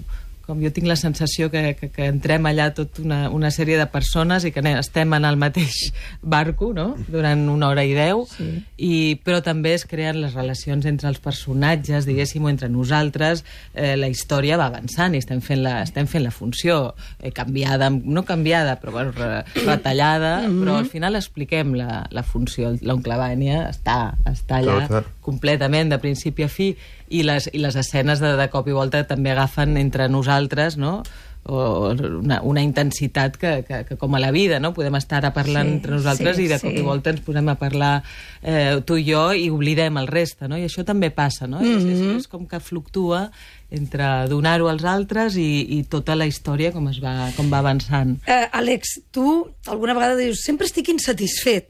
com 0.46 0.60
jo 0.62 0.70
tinc 0.74 0.88
la 0.88 0.96
sensació 1.00 1.50
que, 1.52 1.62
que, 1.78 1.88
que 1.92 2.08
entrem 2.10 2.46
allà 2.48 2.68
tot 2.76 3.00
una, 3.02 3.28
una 3.32 3.50
sèrie 3.54 3.78
de 3.80 3.86
persones 3.90 4.44
i 4.44 4.52
que 4.52 4.60
anem, 4.62 4.78
estem 4.80 5.12
en 5.16 5.24
el 5.28 5.38
mateix 5.40 5.90
barco 6.34 6.72
no? 6.76 6.92
durant 7.08 7.46
una 7.52 7.70
hora 7.72 7.84
i 7.86 7.94
deu 7.96 8.24
sí. 8.30 8.48
i, 8.76 8.92
però 9.24 9.40
també 9.44 9.74
es 9.78 9.86
creen 9.88 10.20
les 10.22 10.36
relacions 10.36 10.86
entre 10.90 11.08
els 11.10 11.20
personatges, 11.24 12.08
diguéssim, 12.08 12.44
o 12.44 12.52
entre 12.52 12.68
nosaltres 12.72 13.44
eh, 13.72 13.94
la 13.96 14.10
història 14.12 14.58
va 14.60 14.68
avançant 14.72 15.16
i 15.16 15.22
estem 15.22 15.40
fent 15.44 15.64
la, 15.64 15.78
estem 15.84 16.08
fent 16.10 16.24
la 16.26 16.34
funció 16.34 16.94
eh, 17.20 17.32
canviada, 17.34 17.90
no 17.90 18.24
canviada 18.28 18.76
però 18.82 18.96
bueno, 18.98 19.14
re, 19.16 19.42
retallada, 19.64 20.36
però 20.48 20.78
al 20.82 20.90
final 20.90 21.16
expliquem 21.16 21.74
la, 21.78 22.04
la 22.12 22.24
funció, 22.26 22.74
l'oncle 22.82 23.16
Vània 23.18 23.64
està, 23.70 24.14
està 24.28 24.60
allà 24.60 24.74
Clar, 24.74 24.88
clar. 24.90 25.04
completament, 25.24 25.92
de 25.92 25.98
principi 26.02 26.44
a 26.44 26.50
fi, 26.50 26.72
i 27.14 27.22
les, 27.26 27.48
i 27.52 27.60
les 27.62 27.76
escenes 27.78 28.22
de, 28.22 28.34
de 28.38 28.48
cop 28.52 28.66
i 28.68 28.74
volta 28.76 29.04
també 29.08 29.34
agafen 29.34 29.78
entre 29.80 30.10
nosaltres, 30.10 30.78
no?, 30.80 31.02
o 31.44 31.90
una, 31.92 32.40
una 32.40 32.62
intensitat 32.62 33.36
que, 33.36 33.64
que, 33.68 33.84
que 33.84 33.96
com 34.00 34.14
a 34.16 34.20
la 34.20 34.30
vida, 34.32 34.60
no? 34.60 34.72
Podem 34.72 34.96
estar 34.96 35.18
ara 35.20 35.34
parlant 35.36 35.68
Sí, 35.68 35.74
entre 35.76 35.92
nosaltres 35.98 36.38
sí, 36.38 36.46
i 36.46 36.48
de 36.48 36.58
cop 36.60 36.72
sí. 36.72 36.80
i 36.80 36.84
volta 36.86 37.12
ens 37.12 37.20
posem 37.24 37.50
a 37.52 37.56
parlar 37.60 37.92
eh, 38.40 38.80
tu 38.86 38.96
i 38.96 39.04
jo 39.04 39.26
i 39.36 39.50
oblidem 39.52 40.00
el 40.00 40.08
reste, 40.08 40.48
no? 40.48 40.56
I 40.56 40.64
això 40.70 40.86
també 40.88 41.10
passa, 41.12 41.46
no? 41.50 41.60
és, 41.60 41.84
és, 41.84 42.00
és 42.22 42.30
com 42.32 42.48
que 42.48 42.62
fluctua 42.64 43.26
entre 43.74 44.08
donar-ho 44.32 44.70
als 44.72 44.86
altres 44.88 45.36
i, 45.36 45.50
i 45.76 45.82
tota 45.90 46.16
la 46.16 46.28
història 46.30 46.72
com 46.72 46.88
es 46.88 47.02
va, 47.04 47.28
com 47.36 47.52
va 47.52 47.60
avançant. 47.60 48.16
Eh, 48.24 48.48
Àlex, 48.48 48.96
tu 49.12 49.44
alguna 49.68 49.96
vegada 49.98 50.16
dius 50.16 50.46
sempre 50.46 50.68
estic 50.70 50.88
insatisfet, 50.94 51.68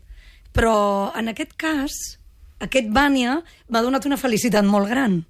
però 0.54 1.11
en 1.18 1.35
aquest 1.35 1.59
cas, 1.59 1.99
aquest 2.62 2.95
Vània 2.95 3.40
m'ha 3.42 3.83
donat 3.83 4.07
una 4.07 4.21
felicitat 4.21 4.66
molt 4.68 4.92
gran. 4.92 5.25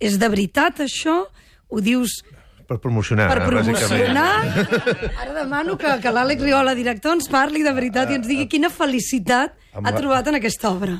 És 0.00 0.18
de 0.18 0.28
veritat 0.30 0.80
això? 0.84 1.24
Ho 1.68 1.80
dius 1.84 2.20
per 2.68 2.76
promocionar, 2.84 3.30
per 3.32 3.46
bàsicament. 3.48 4.12
promocionar? 4.12 4.72
Ara 5.22 5.32
demano 5.38 5.78
que, 5.80 5.88
que 6.04 6.10
l'Àlex 6.12 6.42
Riola, 6.44 6.74
director, 6.76 7.14
ens 7.16 7.28
parli 7.32 7.62
de 7.64 7.72
veritat 7.72 8.10
i 8.12 8.18
ens 8.18 8.26
digui 8.28 8.44
quina 8.52 8.68
felicitat 8.68 9.54
Amb 9.72 9.86
ha 9.88 9.92
la- 9.94 9.96
trobat 9.96 10.28
en 10.28 10.36
aquesta 10.36 10.68
obra. 10.74 10.98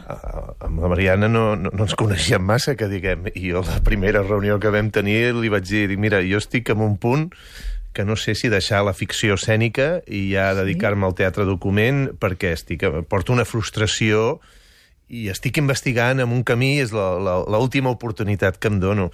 Amb 0.64 0.80
la 0.80 0.88
Mariana 0.88 1.28
no, 1.28 1.42
no, 1.60 1.68
no 1.68 1.84
ens 1.84 1.92
coneixíem 1.98 2.40
massa, 2.40 2.72
que 2.74 2.88
diguem, 2.88 3.28
i 3.36 3.50
jo 3.52 3.60
la 3.68 3.82
primera 3.84 4.22
reunió 4.24 4.56
que 4.62 4.72
vam 4.72 4.88
tenir 4.90 5.34
li 5.36 5.50
vaig 5.52 5.68
dir, 5.68 5.90
mira, 6.00 6.22
jo 6.24 6.40
estic 6.40 6.72
en 6.72 6.80
un 6.86 6.96
punt 6.96 7.28
que 7.92 8.04
no 8.08 8.16
sé 8.16 8.32
si 8.38 8.48
deixar 8.48 8.80
la 8.86 8.94
ficció 8.96 9.36
escènica 9.36 9.98
i 10.08 10.30
ja 10.32 10.54
dedicar-me 10.56 11.04
al 11.08 11.16
teatre 11.20 11.44
document 11.48 12.14
perquè 12.20 12.54
estic, 12.56 12.84
porto 13.12 13.36
una 13.36 13.44
frustració 13.48 14.38
i 15.08 15.28
estic 15.32 15.58
investigant 15.60 16.20
en 16.20 16.32
un 16.34 16.44
camí, 16.46 16.76
és 16.82 16.92
l'última 16.92 17.92
oportunitat 17.92 18.58
que 18.60 18.70
em 18.72 18.78
dono. 18.80 19.08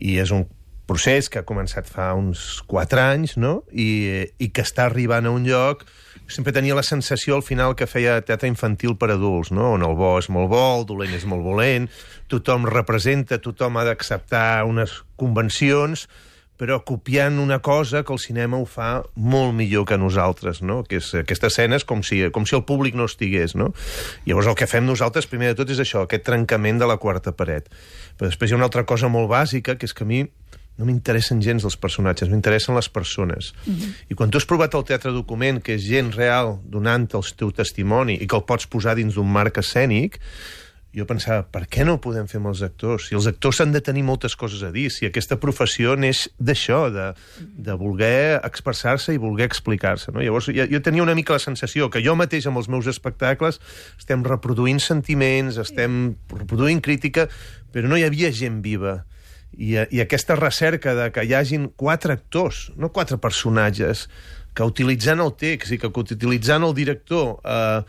I 0.00 0.18
és 0.22 0.32
un 0.34 0.46
procés 0.88 1.30
que 1.32 1.40
ha 1.40 1.48
començat 1.48 1.88
fa 1.88 2.12
uns 2.16 2.62
4 2.68 3.00
anys, 3.00 3.36
no? 3.40 3.62
I, 3.72 4.26
i 4.38 4.50
que 4.52 4.64
està 4.64 4.88
arribant 4.88 5.28
a 5.28 5.36
un 5.36 5.46
lloc... 5.48 5.86
Sempre 6.24 6.54
tenia 6.56 6.72
la 6.72 6.80
sensació 6.80 7.34
al 7.36 7.42
final 7.44 7.74
que 7.76 7.84
feia 7.84 8.14
teatre 8.24 8.48
infantil 8.48 8.94
per 8.96 9.10
adults, 9.12 9.50
no? 9.52 9.74
on 9.74 9.82
el 9.84 9.92
bo 9.92 10.14
és 10.16 10.30
molt 10.32 10.48
bo, 10.48 10.62
el 10.78 10.86
dolent 10.88 11.12
és 11.12 11.26
molt 11.28 11.44
volent, 11.44 11.84
tothom 12.32 12.64
representa, 12.64 13.36
tothom 13.44 13.76
ha 13.76 13.84
d'acceptar 13.84 14.64
unes 14.64 14.94
convencions, 15.20 16.06
però 16.60 16.78
copiant 16.86 17.40
una 17.42 17.58
cosa 17.58 18.04
que 18.04 18.12
el 18.14 18.20
cinema 18.22 18.60
ho 18.60 18.66
fa 18.68 19.02
molt 19.16 19.54
millor 19.58 19.86
que 19.88 19.98
nosaltres, 19.98 20.62
no? 20.62 20.82
que 20.86 21.00
és 21.02 21.10
aquesta 21.18 21.50
escena 21.50 21.80
és 21.80 21.86
com 21.88 22.04
si, 22.06 22.20
com 22.34 22.46
si 22.46 22.54
el 22.54 22.62
públic 22.68 22.94
no 22.94 23.08
estigués. 23.10 23.56
No? 23.58 23.72
Llavors 24.28 24.52
el 24.52 24.58
que 24.58 24.70
fem 24.70 24.86
nosaltres, 24.86 25.26
primer 25.30 25.52
de 25.52 25.58
tot, 25.58 25.74
és 25.74 25.82
això, 25.82 26.04
aquest 26.06 26.26
trencament 26.26 26.78
de 26.78 26.88
la 26.90 26.98
quarta 27.02 27.34
paret. 27.34 27.66
Però 28.14 28.30
després 28.30 28.50
hi 28.50 28.54
ha 28.54 28.60
una 28.60 28.70
altra 28.70 28.86
cosa 28.86 29.10
molt 29.10 29.30
bàsica, 29.32 29.74
que 29.74 29.90
és 29.90 29.96
que 29.96 30.06
a 30.06 30.10
mi 30.10 30.22
no 30.74 30.86
m'interessen 30.86 31.42
gens 31.42 31.66
els 31.66 31.76
personatges, 31.78 32.30
m'interessen 32.30 32.74
les 32.74 32.88
persones. 32.88 33.52
Mm 33.66 33.74
-hmm. 33.74 33.90
I 34.10 34.14
quan 34.14 34.30
tu 34.30 34.38
has 34.38 34.46
provat 34.46 34.74
el 34.74 34.84
teatre 34.84 35.12
document, 35.12 35.62
que 35.62 35.74
és 35.74 35.82
gent 35.82 36.12
real 36.12 36.58
donant 36.64 37.08
el 37.14 37.22
teu 37.36 37.50
testimoni 37.52 38.14
i 38.14 38.26
que 38.26 38.36
el 38.36 38.44
pots 38.44 38.66
posar 38.66 38.94
dins 38.96 39.14
d'un 39.14 39.30
marc 39.30 39.58
escènic, 39.58 40.18
jo 40.94 41.06
pensava, 41.08 41.42
per 41.42 41.64
què 41.70 41.82
no 41.86 41.96
ho 41.96 42.00
podem 42.02 42.28
fer 42.30 42.38
amb 42.38 42.52
els 42.52 42.62
actors? 42.62 43.08
Si 43.08 43.16
els 43.18 43.26
actors 43.26 43.58
han 43.64 43.72
de 43.74 43.80
tenir 43.84 44.04
moltes 44.06 44.36
coses 44.38 44.62
a 44.62 44.70
dir, 44.74 44.86
si 44.94 45.08
aquesta 45.08 45.38
professió 45.42 45.96
neix 45.98 46.28
d'això, 46.38 46.84
de, 46.94 47.08
de 47.66 47.74
voler 47.80 48.38
expressar-se 48.46 49.16
i 49.16 49.20
voler 49.20 49.48
explicar-se. 49.48 50.14
No? 50.14 50.22
Llavors, 50.22 50.52
jo, 50.54 50.68
jo 50.70 50.82
tenia 50.86 51.02
una 51.02 51.16
mica 51.18 51.34
la 51.34 51.42
sensació 51.42 51.90
que 51.90 52.02
jo 52.04 52.14
mateix 52.18 52.46
amb 52.46 52.62
els 52.62 52.70
meus 52.70 52.86
espectacles 52.90 53.58
estem 53.98 54.22
reproduint 54.26 54.78
sentiments, 54.82 55.58
estem 55.58 56.14
reproduint 56.30 56.82
crítica, 56.84 57.26
però 57.74 57.90
no 57.90 57.98
hi 57.98 58.06
havia 58.06 58.30
gent 58.34 58.62
viva. 58.62 59.00
I, 59.54 59.76
I 59.90 60.02
aquesta 60.02 60.38
recerca 60.38 60.94
de 60.98 61.10
que 61.14 61.26
hi 61.26 61.34
hagin 61.34 61.68
quatre 61.78 62.14
actors, 62.14 62.68
no 62.78 62.90
quatre 62.94 63.18
personatges, 63.22 64.08
que 64.54 64.66
utilitzant 64.66 65.22
el 65.22 65.32
text 65.38 65.74
i 65.74 65.78
que 65.82 65.90
utilitzant 65.90 66.66
el 66.66 66.74
director 66.76 67.38
eh, 67.44 67.82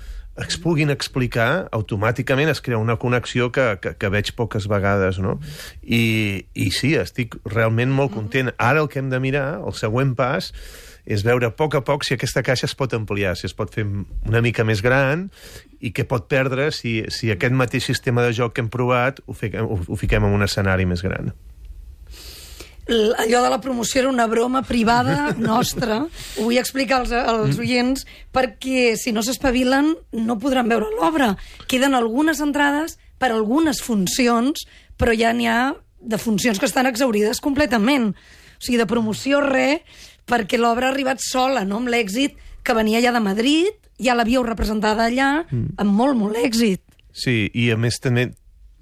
es 0.43 0.57
puguin 0.59 0.91
explicar, 0.91 1.69
automàticament 1.75 2.51
es 2.51 2.59
crea 2.61 2.79
una 2.81 2.97
connexió 2.99 3.51
que, 3.55 3.77
que, 3.81 3.93
que 3.95 4.09
veig 4.11 4.33
poques 4.35 4.67
vegades, 4.67 5.19
no? 5.23 5.37
I, 5.81 6.43
I 6.51 6.71
sí, 6.75 6.91
estic 6.99 7.37
realment 7.47 7.93
molt 7.95 8.11
content. 8.17 8.51
Ara 8.59 8.83
el 8.83 8.91
que 8.91 8.99
hem 8.99 9.13
de 9.13 9.21
mirar, 9.23 9.61
el 9.63 9.77
següent 9.79 10.11
pas, 10.19 10.51
és 11.05 11.23
veure 11.23 11.47
a 11.47 11.53
poc 11.53 11.77
a 11.77 11.83
poc 11.85 12.03
si 12.03 12.15
aquesta 12.15 12.43
caixa 12.43 12.67
es 12.67 12.75
pot 12.75 12.93
ampliar, 12.97 13.35
si 13.37 13.47
es 13.47 13.55
pot 13.55 13.71
fer 13.71 13.85
una 13.85 14.41
mica 14.43 14.65
més 14.67 14.81
gran 14.83 15.29
i 15.79 15.93
què 15.93 16.03
pot 16.09 16.25
perdre 16.27 16.71
si, 16.73 16.97
si 17.13 17.29
aquest 17.31 17.53
mateix 17.53 17.85
sistema 17.85 18.25
de 18.25 18.33
joc 18.33 18.55
que 18.55 18.65
hem 18.65 18.71
provat 18.73 19.21
ho, 19.25 19.37
fiquem, 19.37 19.69
ho, 19.69 19.77
ho 19.85 19.99
fiquem 20.01 20.25
en 20.25 20.33
un 20.33 20.45
escenari 20.45 20.89
més 20.89 21.05
gran 21.05 21.29
allò 22.87 23.41
de 23.43 23.49
la 23.49 23.61
promoció 23.61 24.01
era 24.01 24.09
una 24.09 24.27
broma 24.27 24.61
privada 24.63 25.33
nostra. 25.37 26.03
Ho 26.37 26.45
vull 26.47 26.59
explicar 26.61 27.01
als, 27.01 27.11
als 27.15 27.59
oients 27.61 28.05
perquè 28.35 28.93
si 28.99 29.13
no 29.15 29.23
s'espavilen 29.25 29.93
no 30.21 30.37
podran 30.41 30.69
veure 30.69 30.91
l'obra. 30.93 31.33
Queden 31.67 31.97
algunes 31.97 32.41
entrades 32.43 32.99
per 33.17 33.31
algunes 33.31 33.81
funcions, 33.81 34.65
però 34.99 35.15
ja 35.15 35.33
n'hi 35.33 35.49
ha 35.49 35.73
de 35.99 36.19
funcions 36.21 36.59
que 36.61 36.69
estan 36.69 36.85
exaurides 36.85 37.41
completament. 37.41 38.11
O 38.13 38.61
sigui, 38.61 38.77
de 38.79 38.87
promoció 38.89 39.41
res, 39.43 39.81
perquè 40.29 40.59
l'obra 40.59 40.89
ha 40.89 40.93
arribat 40.93 41.21
sola, 41.23 41.65
no? 41.65 41.81
amb 41.81 41.91
l'èxit 41.91 42.37
que 42.65 42.73
venia 42.77 43.01
ja 43.01 43.13
de 43.13 43.21
Madrid, 43.21 43.73
ja 44.01 44.15
l'havíeu 44.17 44.43
representada 44.43 45.05
allà, 45.07 45.45
amb 45.51 45.91
molt, 45.91 46.17
molt 46.17 46.37
èxit. 46.41 46.81
Sí, 47.15 47.45
i 47.53 47.69
a 47.71 47.77
més 47.79 48.01
també 48.03 48.29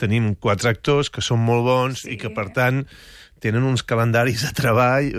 tenim 0.02 0.34
quatre 0.42 0.72
actors 0.72 1.12
que 1.14 1.22
són 1.22 1.44
molt 1.46 1.68
bons 1.68 2.06
sí. 2.06 2.16
i 2.16 2.18
que, 2.20 2.32
per 2.34 2.48
tant, 2.56 2.84
tenen 3.44 3.66
uns 3.68 3.84
calendaris 3.86 4.46
de 4.48 4.52
treball 4.56 5.10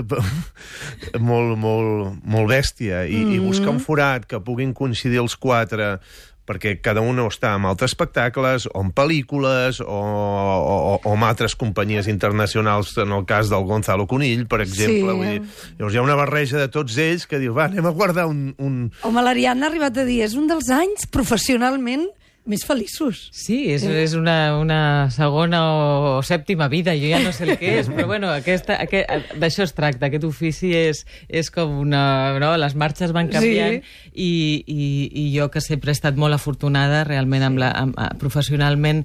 molt, 1.31 1.57
molt, 1.61 2.21
molt 2.25 2.51
bèstia. 2.51 3.05
I, 3.05 3.21
mm. 3.25 3.35
I 3.37 3.43
buscar 3.45 3.75
un 3.75 3.83
forat 3.85 4.29
que 4.29 4.41
puguin 4.45 4.73
coincidir 4.77 5.21
els 5.23 5.37
quatre 5.37 5.99
perquè 6.45 6.75
cada 6.85 7.01
un 7.01 7.23
està 7.25 7.55
amb 7.57 7.71
altres 7.71 7.95
espectacles, 7.95 8.67
o 8.69 8.83
en 8.85 8.91
pel·lícules, 8.93 9.81
o, 9.81 10.01
o, 10.01 10.75
o 10.99 11.13
amb 11.15 11.25
altres 11.25 11.57
companyies 11.57 12.09
internacionals, 12.13 12.93
en 13.01 13.15
el 13.17 13.25
cas 13.29 13.49
del 13.53 13.65
Gonzalo 13.65 14.07
Conill, 14.07 14.45
per 14.51 14.61
exemple. 14.65 15.15
Sí. 15.15 15.21
Vull 15.23 15.31
dir, 15.31 15.41
llavors 15.79 15.97
hi 15.97 16.03
ha 16.03 16.05
una 16.05 16.19
barreja 16.21 16.61
de 16.61 16.69
tots 16.73 16.99
ells 17.01 17.25
que 17.31 17.41
diu, 17.41 17.57
va, 17.57 17.71
anem 17.73 17.89
a 17.89 17.95
guardar 17.97 18.27
un... 18.29 18.51
un... 18.61 18.77
Home, 19.09 19.25
l'Ariadna 19.25 19.69
ha 19.69 19.73
arribat 19.73 20.03
a 20.03 20.05
dir, 20.05 20.21
és 20.27 20.37
un 20.37 20.51
dels 20.51 20.69
anys 20.75 21.09
professionalment 21.13 22.05
més 22.47 22.65
feliços. 22.69 23.31
Sí, 23.33 23.63
és, 23.73 23.85
és 23.89 24.13
una, 24.19 24.59
una 24.61 24.79
segona 25.15 25.63
o 25.65 26.19
sèptima 26.27 26.67
vida, 26.69 26.93
jo 26.99 27.09
ja 27.09 27.21
no 27.25 27.33
sé 27.33 27.47
el 27.47 27.55
que 27.57 27.79
és, 27.81 27.89
però 27.89 28.05
bueno, 28.11 28.29
aquesta, 28.35 28.77
aquest, 28.85 29.33
d'això 29.41 29.65
es 29.65 29.73
tracta, 29.73 30.11
aquest 30.11 30.27
ofici 30.29 30.75
és, 30.77 31.05
és 31.29 31.49
com 31.55 31.79
una... 31.87 32.03
No? 32.43 32.53
Les 32.61 32.77
marxes 32.77 33.15
van 33.17 33.31
canviant 33.33 33.81
Sí. 33.81 34.13
i, 34.13 34.31
i, 34.69 34.85
i 35.25 35.27
jo 35.39 35.49
que 35.51 35.63
sempre 35.65 35.91
he 35.93 35.97
estat 35.97 36.21
molt 36.21 36.37
afortunada 36.37 37.03
realment 37.09 37.43
amb 37.49 37.63
la, 37.65 37.73
amb, 37.81 37.97
a- 37.97 38.13
professionalment 38.21 39.05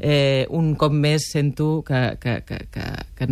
eh, 0.00 0.46
un 0.50 0.74
cop 0.74 0.92
més 0.92 1.30
sento 1.30 1.82
que, 1.86 2.16
que, 2.20 2.40
que, 2.48 2.64
que, 2.74 2.86
que, 3.16 3.30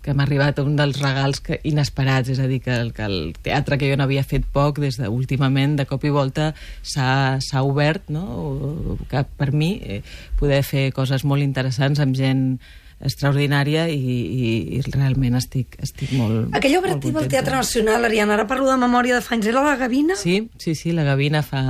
que 0.00 0.14
m'ha 0.16 0.24
arribat 0.24 0.58
un 0.62 0.76
dels 0.78 1.00
regals 1.02 1.42
que, 1.44 1.60
inesperats, 1.68 2.30
és 2.32 2.40
a 2.40 2.48
dir, 2.48 2.60
que 2.64 2.72
el, 2.72 2.92
que 2.96 3.04
el 3.04 3.18
teatre 3.44 3.76
que 3.80 3.90
jo 3.90 3.98
no 4.00 4.06
havia 4.06 4.24
fet 4.24 4.46
poc, 4.52 4.80
des 4.80 4.96
de, 5.00 5.10
últimament, 5.12 5.76
de 5.76 5.86
cop 5.88 6.04
i 6.08 6.12
volta, 6.14 6.50
s'ha 6.82 7.64
obert, 7.66 8.08
no? 8.08 8.96
Que 9.10 9.26
per 9.36 9.50
mi 9.52 9.74
eh, 9.84 10.00
poder 10.40 10.62
fer 10.64 10.88
coses 10.96 11.26
molt 11.28 11.44
interessants 11.44 12.00
amb 12.00 12.16
gent 12.16 12.46
extraordinària 13.00 13.86
i, 13.88 13.96
i, 13.96 14.50
i 14.76 14.80
realment 14.92 15.34
estic, 15.38 15.76
estic 15.82 16.12
molt 16.18 16.54
Aquella 16.56 16.78
obra 16.82 16.92
molt 16.96 17.04
al. 17.06 17.30
Teatre 17.32 17.56
Nacional, 17.56 18.04
Ariadna, 18.04 18.34
ara 18.36 18.46
parlo 18.50 18.68
de 18.70 18.76
memòria 18.82 19.16
de 19.16 19.22
fa 19.24 19.34
anys, 19.36 19.46
era 19.50 19.62
la 19.64 19.76
Gavina? 19.80 20.16
Sí, 20.20 20.50
sí, 20.60 20.74
sí, 20.74 20.92
la 20.92 21.04
Gavina 21.08 21.42
fa... 21.46 21.62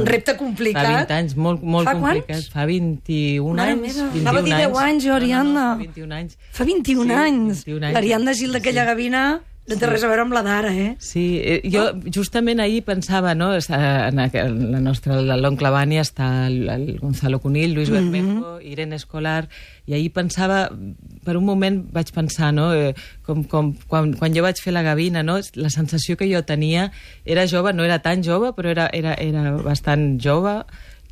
Un 0.00 0.06
repte 0.08 0.36
complicat. 0.40 0.84
Fa 0.84 0.98
20 1.04 1.16
anys, 1.18 1.36
molt, 1.36 1.62
molt 1.62 1.88
Fa 1.90 1.94
quants? 1.98 2.22
complicat. 2.24 2.50
Fa 2.54 2.66
21 2.70 3.54
Mare 3.54 3.76
anys. 3.76 3.82
meva, 3.84 4.08
21 4.14 4.24
anava 4.24 4.38
a 4.38 4.46
dir 4.48 4.54
10 4.56 4.82
anys, 4.88 5.04
jo, 5.04 5.14
Ariadna. 5.14 5.52
No, 5.52 5.54
no, 5.54 5.64
no, 5.64 5.74
fa 5.74 5.84
21 5.84 6.14
anys. 6.20 6.38
Fa 6.52 6.64
21 6.64 7.04
Sí, 7.04 7.18
anys. 7.28 7.64
21 7.66 7.84
anys. 7.84 7.94
L'Ariadna 7.98 8.32
Gil 8.40 8.52
d'aquella 8.56 8.84
Sí. 8.84 8.88
Gavina 8.94 9.24
no 9.66 9.76
té 9.80 9.86
res 9.88 10.02
a 10.04 10.08
veure 10.10 10.20
amb 10.26 10.34
la 10.36 10.42
d'ara, 10.44 10.70
eh? 10.76 10.90
Sí, 11.00 11.38
eh, 11.40 11.60
jo 11.72 11.86
justament 12.12 12.60
ahir 12.60 12.82
pensava, 12.84 13.32
no, 13.34 13.52
està 13.56 13.78
en 14.10 14.18
aqu- 14.20 14.42
la 14.74 14.80
nostra, 14.84 15.22
l'oncle 15.22 15.70
Bani 15.72 15.96
està 16.02 16.46
el, 16.50 16.68
el 16.68 16.98
Gonzalo 17.00 17.40
Conill, 17.40 17.72
Luis 17.72 17.88
Bermejo, 17.88 18.58
Irene 18.60 18.96
Escolar, 19.00 19.48
i 19.86 19.94
ahir 19.96 20.10
pensava, 20.12 20.66
per 21.24 21.36
un 21.40 21.44
moment 21.48 21.80
vaig 21.96 22.12
pensar, 22.12 22.52
no, 22.52 22.70
eh, 22.76 22.92
com, 23.24 23.42
com 23.48 23.72
quan, 23.88 24.12
quan 24.20 24.36
jo 24.36 24.44
vaig 24.44 24.60
fer 24.60 24.72
la 24.76 24.82
gavina, 24.84 25.22
no, 25.24 25.38
la 25.56 25.70
sensació 25.72 26.18
que 26.20 26.28
jo 26.28 26.42
tenia 26.44 26.90
era 27.24 27.46
jove, 27.48 27.72
no 27.72 27.84
era 27.88 28.00
tan 28.04 28.22
jove, 28.22 28.52
però 28.52 28.68
era, 28.68 28.90
era, 28.92 29.14
era 29.16 29.52
bastant 29.64 30.18
jove, 30.20 30.60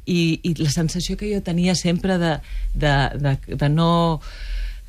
i, 0.05 0.41
i 0.43 0.53
la 0.59 0.69
sensació 0.75 1.17
que 1.17 1.29
jo 1.33 1.41
tenia 1.47 1.77
sempre 1.79 2.19
de, 2.19 2.33
de, 2.75 2.93
de, 3.23 3.37
de 3.55 3.69
no 3.71 4.21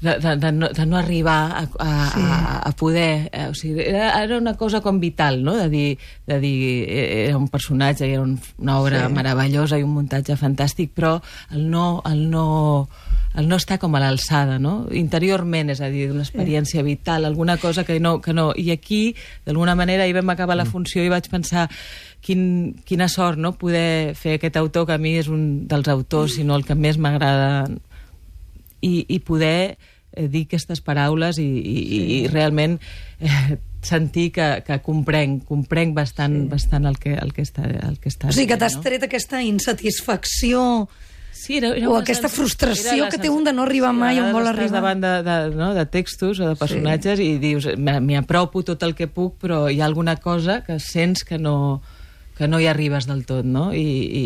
de, 0.03 0.19
de, 0.19 0.35
de, 0.35 0.51
no, 0.51 0.67
de 0.67 0.85
no 0.85 0.97
arribar 0.97 1.51
a, 1.51 1.61
a, 1.79 2.09
sí. 2.11 2.21
a, 2.21 2.59
a 2.59 2.71
poder... 2.75 3.29
Eh, 3.31 3.47
o 3.47 3.55
sigui, 3.55 3.81
era, 3.81 4.21
era 4.21 4.37
una 4.37 4.55
cosa 4.59 4.81
com 4.81 4.99
vital, 4.99 5.41
no?, 5.43 5.55
de 5.55 5.69
dir, 5.71 5.97
de 6.27 6.39
dir 6.43 6.83
eh, 6.83 7.27
era 7.29 7.37
un 7.37 7.47
personatge, 7.47 8.11
era 8.11 8.21
un, 8.21 8.35
una 8.57 8.79
obra 8.81 9.07
sí. 9.07 9.13
meravellosa 9.15 9.79
i 9.79 9.85
un 9.87 9.93
muntatge 9.95 10.35
fantàstic, 10.35 10.91
però 10.91 11.15
el 11.55 11.69
no, 11.71 12.01
el 12.09 12.25
no, 12.29 12.89
el 13.39 13.47
no 13.47 13.55
estar 13.55 13.79
com 13.79 13.95
a 13.95 14.01
l'alçada, 14.03 14.59
no?, 14.59 14.89
interiorment, 14.91 15.71
és 15.71 15.79
a 15.79 15.87
dir, 15.93 16.09
una 16.11 16.27
experiència 16.27 16.83
vital, 16.83 17.23
alguna 17.23 17.55
cosa 17.57 17.87
que 17.87 18.01
no... 18.03 18.19
Que 18.19 18.35
no 18.35 18.51
I 18.59 18.69
aquí, 18.75 19.15
d'alguna 19.47 19.77
manera, 19.79 20.03
ahir 20.03 20.19
vam 20.19 20.35
acabar 20.35 20.59
la 20.59 20.67
funció 20.67 21.01
i 21.03 21.09
vaig 21.09 21.31
pensar 21.31 21.69
quin, 22.19 22.75
quina 22.83 23.07
sort, 23.07 23.39
no?, 23.39 23.55
poder 23.55 24.19
fer 24.19 24.35
aquest 24.35 24.59
autor, 24.59 24.85
que 24.91 24.99
a 24.99 25.01
mi 25.01 25.15
és 25.23 25.31
un 25.31 25.63
dels 25.71 25.87
autors, 25.87 26.35
si 26.35 26.43
no 26.43 26.59
el 26.59 26.67
que 26.67 26.75
més 26.75 26.99
m'agrada 26.99 27.71
i, 28.83 29.05
i 29.07 29.19
poder 29.23 29.79
eh, 30.15 30.27
dir 30.27 30.45
aquestes 30.47 30.81
paraules 30.81 31.37
i, 31.37 31.45
i, 31.45 31.77
sí. 31.89 32.01
i 32.23 32.27
realment 32.27 32.79
eh, 33.19 33.57
sentir 33.83 34.31
que, 34.31 34.63
que 34.65 34.77
comprenc, 34.81 35.43
comprenc 35.45 35.93
bastant, 35.97 36.43
sí. 36.45 36.47
bastant 36.51 36.85
el, 36.87 36.97
que, 36.97 37.13
el, 37.19 37.33
que 37.35 37.43
està, 37.43 37.65
el 37.67 37.97
que 37.99 38.09
està 38.09 38.29
O 38.29 38.35
sigui 38.35 38.47
que 38.53 38.57
t'has 38.61 38.77
tret 38.81 39.03
aquesta 39.09 39.41
insatisfacció 39.43 40.87
Sí, 41.33 41.57
era, 41.57 41.71
era 41.75 41.89
O 41.89 41.95
aquesta 41.97 42.29
sens- 42.29 42.35
frustració 42.37 43.07
que 43.09 43.17
té 43.17 43.27
un 43.27 43.43
de 43.43 43.51
no 43.51 43.63
arribar 43.65 43.89
sí, 43.91 43.97
mai 43.99 44.19
on 44.21 44.29
vol 44.31 44.45
arribar. 44.47 44.69
davant 44.77 45.01
de, 45.01 45.13
de, 45.25 45.37
no, 45.57 45.73
de 45.73 45.83
textos 45.89 46.39
o 46.39 46.47
de 46.51 46.55
personatges 46.55 47.17
sí. 47.19 47.31
i 47.33 47.39
dius, 47.41 47.65
"Me- 47.75 47.99
m'hi 47.99 48.15
apropo 48.15 48.61
tot 48.63 48.83
el 48.85 48.93
que 48.95 49.07
puc, 49.09 49.39
però 49.41 49.65
hi 49.69 49.81
ha 49.81 49.85
alguna 49.89 50.15
cosa 50.17 50.61
que 50.63 50.79
sents 50.79 51.23
que 51.25 51.37
no 51.39 51.81
que 52.37 52.47
no 52.47 52.59
hi 52.59 52.65
arribes 52.67 53.05
del 53.05 53.25
tot, 53.25 53.43
no? 53.45 53.73
I, 53.73 53.81
i, 53.81 54.25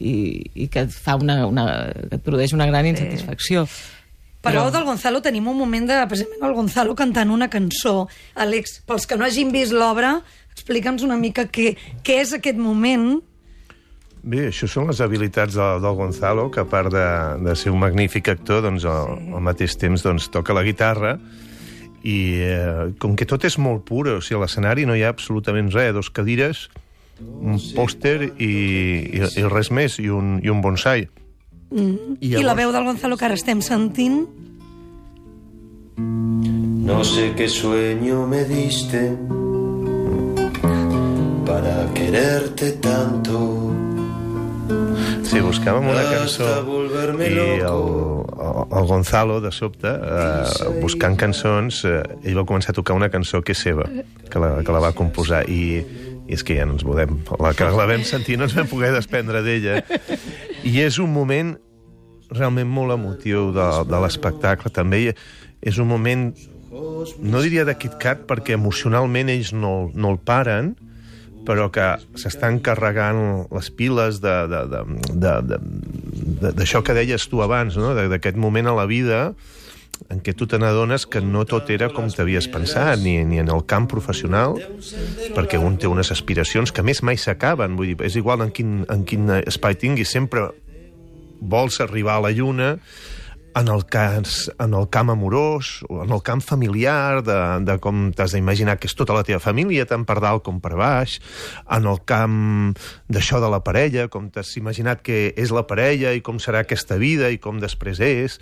i, 0.00 0.62
i 0.64 0.68
que 0.68 0.80
et 0.86 0.90
fa 0.90 1.14
una, 1.16 1.44
una, 1.46 1.66
que 2.08 2.16
et 2.16 2.22
produeix 2.22 2.52
una 2.52 2.66
gran 2.66 2.86
insatisfacció. 2.86 3.66
Però 4.44 4.68
del 4.70 4.84
Gonzalo 4.86 5.20
tenim 5.24 5.48
un 5.50 5.56
moment 5.58 5.88
de, 5.88 5.96
precisament, 6.10 6.44
el 6.46 6.54
Gonzalo 6.54 6.94
cantant 6.98 7.32
una 7.34 7.48
cançó. 7.50 8.06
Àlex, 8.38 8.78
pels 8.86 9.08
que 9.08 9.18
no 9.18 9.26
hagin 9.26 9.50
vist 9.54 9.74
l'obra, 9.74 10.20
explica'ns 10.54 11.02
una 11.06 11.18
mica 11.18 11.48
què, 11.50 11.72
què 12.06 12.20
és 12.22 12.36
aquest 12.36 12.60
moment. 12.60 13.18
Bé, 14.22 14.48
això 14.50 14.68
són 14.70 14.88
les 14.90 15.02
habilitats 15.02 15.58
de, 15.58 15.66
del 15.82 15.98
Gonzalo, 15.98 16.48
que 16.54 16.62
a 16.62 16.68
part 16.70 16.92
de, 16.94 17.08
de 17.46 17.54
ser 17.58 17.74
un 17.74 17.82
magnífic 17.82 18.30
actor, 18.30 18.62
doncs 18.66 18.86
al, 18.86 19.18
al 19.34 19.44
mateix 19.44 19.76
temps 19.78 20.06
doncs, 20.06 20.30
toca 20.34 20.56
la 20.56 20.66
guitarra 20.66 21.16
i 22.06 22.18
eh, 22.46 22.90
com 23.02 23.16
que 23.18 23.26
tot 23.26 23.42
és 23.46 23.58
molt 23.58 23.82
pur, 23.88 24.04
o 24.06 24.20
sigui, 24.22 24.38
a 24.38 24.44
l'escenari 24.44 24.86
no 24.86 24.94
hi 24.94 25.02
ha 25.02 25.10
absolutament 25.10 25.70
res, 25.74 25.94
dos 25.96 26.10
cadires, 26.14 26.68
un 27.18 27.58
pòster 27.74 28.30
i, 28.38 28.50
i, 29.18 29.22
i 29.22 29.46
res 29.50 29.72
més, 29.74 29.98
i 29.98 30.10
un, 30.14 30.38
i 30.44 30.52
un 30.52 30.62
bonsai. 30.62 31.08
Mm. 31.70 32.16
I, 32.20 32.34
I 32.40 32.44
la 32.44 32.54
veu 32.56 32.72
del 32.72 32.84
Gonzalo 32.84 33.16
que 33.16 33.26
ara 33.28 33.36
estem 33.36 33.60
sentint. 33.64 34.24
No 36.88 37.04
sé 37.04 37.34
qué 37.36 37.48
sueño 37.48 38.26
me 38.26 38.44
diste 38.44 39.12
para 41.44 41.92
quererte 41.92 42.72
tanto. 42.80 43.74
Sí, 45.28 45.42
buscàvem 45.44 45.84
una 45.90 46.04
cançó 46.08 46.46
i 47.20 47.34
el, 47.60 47.82
el 48.72 48.86
Gonzalo, 48.88 49.42
de 49.44 49.52
sobte, 49.52 49.90
eh, 49.92 50.68
buscant 50.80 51.18
cançons, 51.20 51.82
eh, 51.84 52.00
ell 52.24 52.38
va 52.40 52.46
començar 52.48 52.72
a 52.72 52.78
tocar 52.78 52.96
una 52.96 53.10
cançó 53.12 53.42
que 53.44 53.52
és 53.52 53.60
seva, 53.60 53.84
que 54.32 54.40
la, 54.40 54.54
que 54.64 54.72
la 54.72 54.80
va 54.80 54.94
composar, 54.96 55.42
i, 55.52 55.82
i 56.24 56.32
és 56.32 56.44
que 56.44 56.56
ja 56.56 56.64
no 56.64 56.78
ens 56.78 56.84
podem... 56.88 57.20
La 57.44 57.52
que 57.56 57.68
la 57.68 57.88
vam 57.92 58.04
sentir 58.08 58.38
no 58.40 58.48
ens 58.48 58.56
vam 58.56 58.68
poder 58.72 58.94
desprendre 58.96 59.44
d'ella. 59.44 59.82
I 60.64 60.80
és 60.82 60.98
un 60.98 61.12
moment 61.12 61.54
realment 62.34 62.68
molt 62.68 62.92
emotiu 62.92 63.50
de, 63.56 63.66
de 63.88 64.00
l'espectacle. 64.02 64.70
També 64.74 65.14
és 65.64 65.78
un 65.80 65.88
moment, 65.88 66.28
no 67.24 67.40
diria 67.44 67.64
de 67.68 67.74
Kit 67.78 67.96
Kat, 68.02 68.26
perquè 68.28 68.56
emocionalment 68.58 69.30
ells 69.32 69.52
no, 69.56 69.90
no 69.94 70.12
el 70.14 70.18
paren, 70.18 70.74
però 71.48 71.70
que 71.72 71.86
s'estan 72.20 72.58
carregant 72.60 73.46
les 73.54 73.70
piles 73.72 74.18
de- 74.20 74.42
de- 74.52 74.66
de- 74.68 74.82
de- 75.14 75.36
de- 75.48 75.60
de- 76.42 76.52
d'això 76.58 76.82
que 76.84 76.92
deies 76.92 77.24
tu 77.30 77.40
abans, 77.40 77.76
no? 77.80 77.94
De- 77.96 78.08
d'aquest 78.12 78.36
moment 78.36 78.68
a 78.68 78.74
la 78.76 78.84
vida 78.90 79.32
en 80.08 80.22
què 80.24 80.34
tu 80.36 80.46
te 80.50 80.60
n'adones 80.60 81.06
que 81.10 81.20
no 81.24 81.44
tot 81.48 81.70
era 81.74 81.90
com 81.94 82.08
t'havies 82.08 82.48
pensat, 82.52 83.02
ni, 83.02 83.18
ni 83.28 83.42
en 83.42 83.50
el 83.52 83.64
camp 83.68 83.88
professional, 83.90 84.56
perquè 85.36 85.60
un 85.60 85.76
té 85.80 85.90
unes 85.90 86.12
aspiracions 86.14 86.72
que 86.72 86.86
més 86.86 87.02
mai 87.02 87.20
s'acaben. 87.20 87.76
Vull 87.78 87.92
dir, 87.92 88.00
és 88.06 88.16
igual 88.20 88.46
en 88.46 88.54
quin, 88.54 88.80
en 88.88 89.04
quin 89.08 89.28
espai 89.42 89.78
tinguis, 89.80 90.10
sempre 90.14 90.48
vols 91.38 91.78
arribar 91.84 92.18
a 92.18 92.26
la 92.28 92.34
lluna 92.34 92.76
en 93.58 93.68
el, 93.68 93.84
cas, 93.86 94.50
en 94.58 94.74
el 94.74 94.88
camp 94.88 95.10
amorós, 95.10 95.82
o 95.88 96.02
en 96.04 96.12
el 96.12 96.22
camp 96.22 96.42
familiar, 96.44 97.22
de, 97.26 97.38
de 97.66 97.78
com 97.82 98.08
t'has 98.14 98.34
d'imaginar 98.36 98.76
que 98.78 98.86
és 98.90 98.94
tota 98.94 99.16
la 99.16 99.24
teva 99.26 99.40
família, 99.42 99.86
tant 99.88 100.04
per 100.06 100.18
dalt 100.22 100.44
com 100.46 100.60
per 100.62 100.76
baix, 100.78 101.18
en 101.74 101.88
el 101.90 101.98
camp 102.06 102.76
d'això 103.10 103.42
de 103.42 103.50
la 103.50 103.62
parella, 103.66 104.06
com 104.12 104.28
t'has 104.30 104.54
imaginat 104.60 105.02
que 105.02 105.32
és 105.34 105.54
la 105.54 105.66
parella 105.66 106.14
i 106.14 106.22
com 106.22 106.38
serà 106.42 106.62
aquesta 106.62 107.00
vida 107.00 107.32
i 107.34 107.40
com 107.42 107.58
després 107.62 108.02
és. 108.04 108.38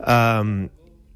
Um, 0.00 0.70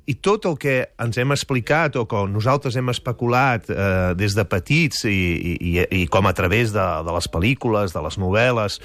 i 0.08 0.16
tot 0.24 0.46
el 0.48 0.56
que 0.60 0.78
ens 1.00 1.18
hem 1.20 1.34
explicat 1.34 1.98
o 2.00 2.06
que 2.08 2.22
nosaltres 2.32 2.78
hem 2.80 2.88
especulat 2.88 3.68
eh, 3.68 4.14
des 4.16 4.36
de 4.36 4.44
petits 4.48 5.04
i, 5.04 5.12
i, 5.12 5.72
i, 5.84 6.02
com 6.08 6.26
a 6.26 6.32
través 6.36 6.72
de, 6.72 6.86
de 7.04 7.14
les 7.18 7.28
pel·lícules, 7.28 7.92
de 7.92 8.04
les 8.06 8.16
novel·les, 8.20 8.80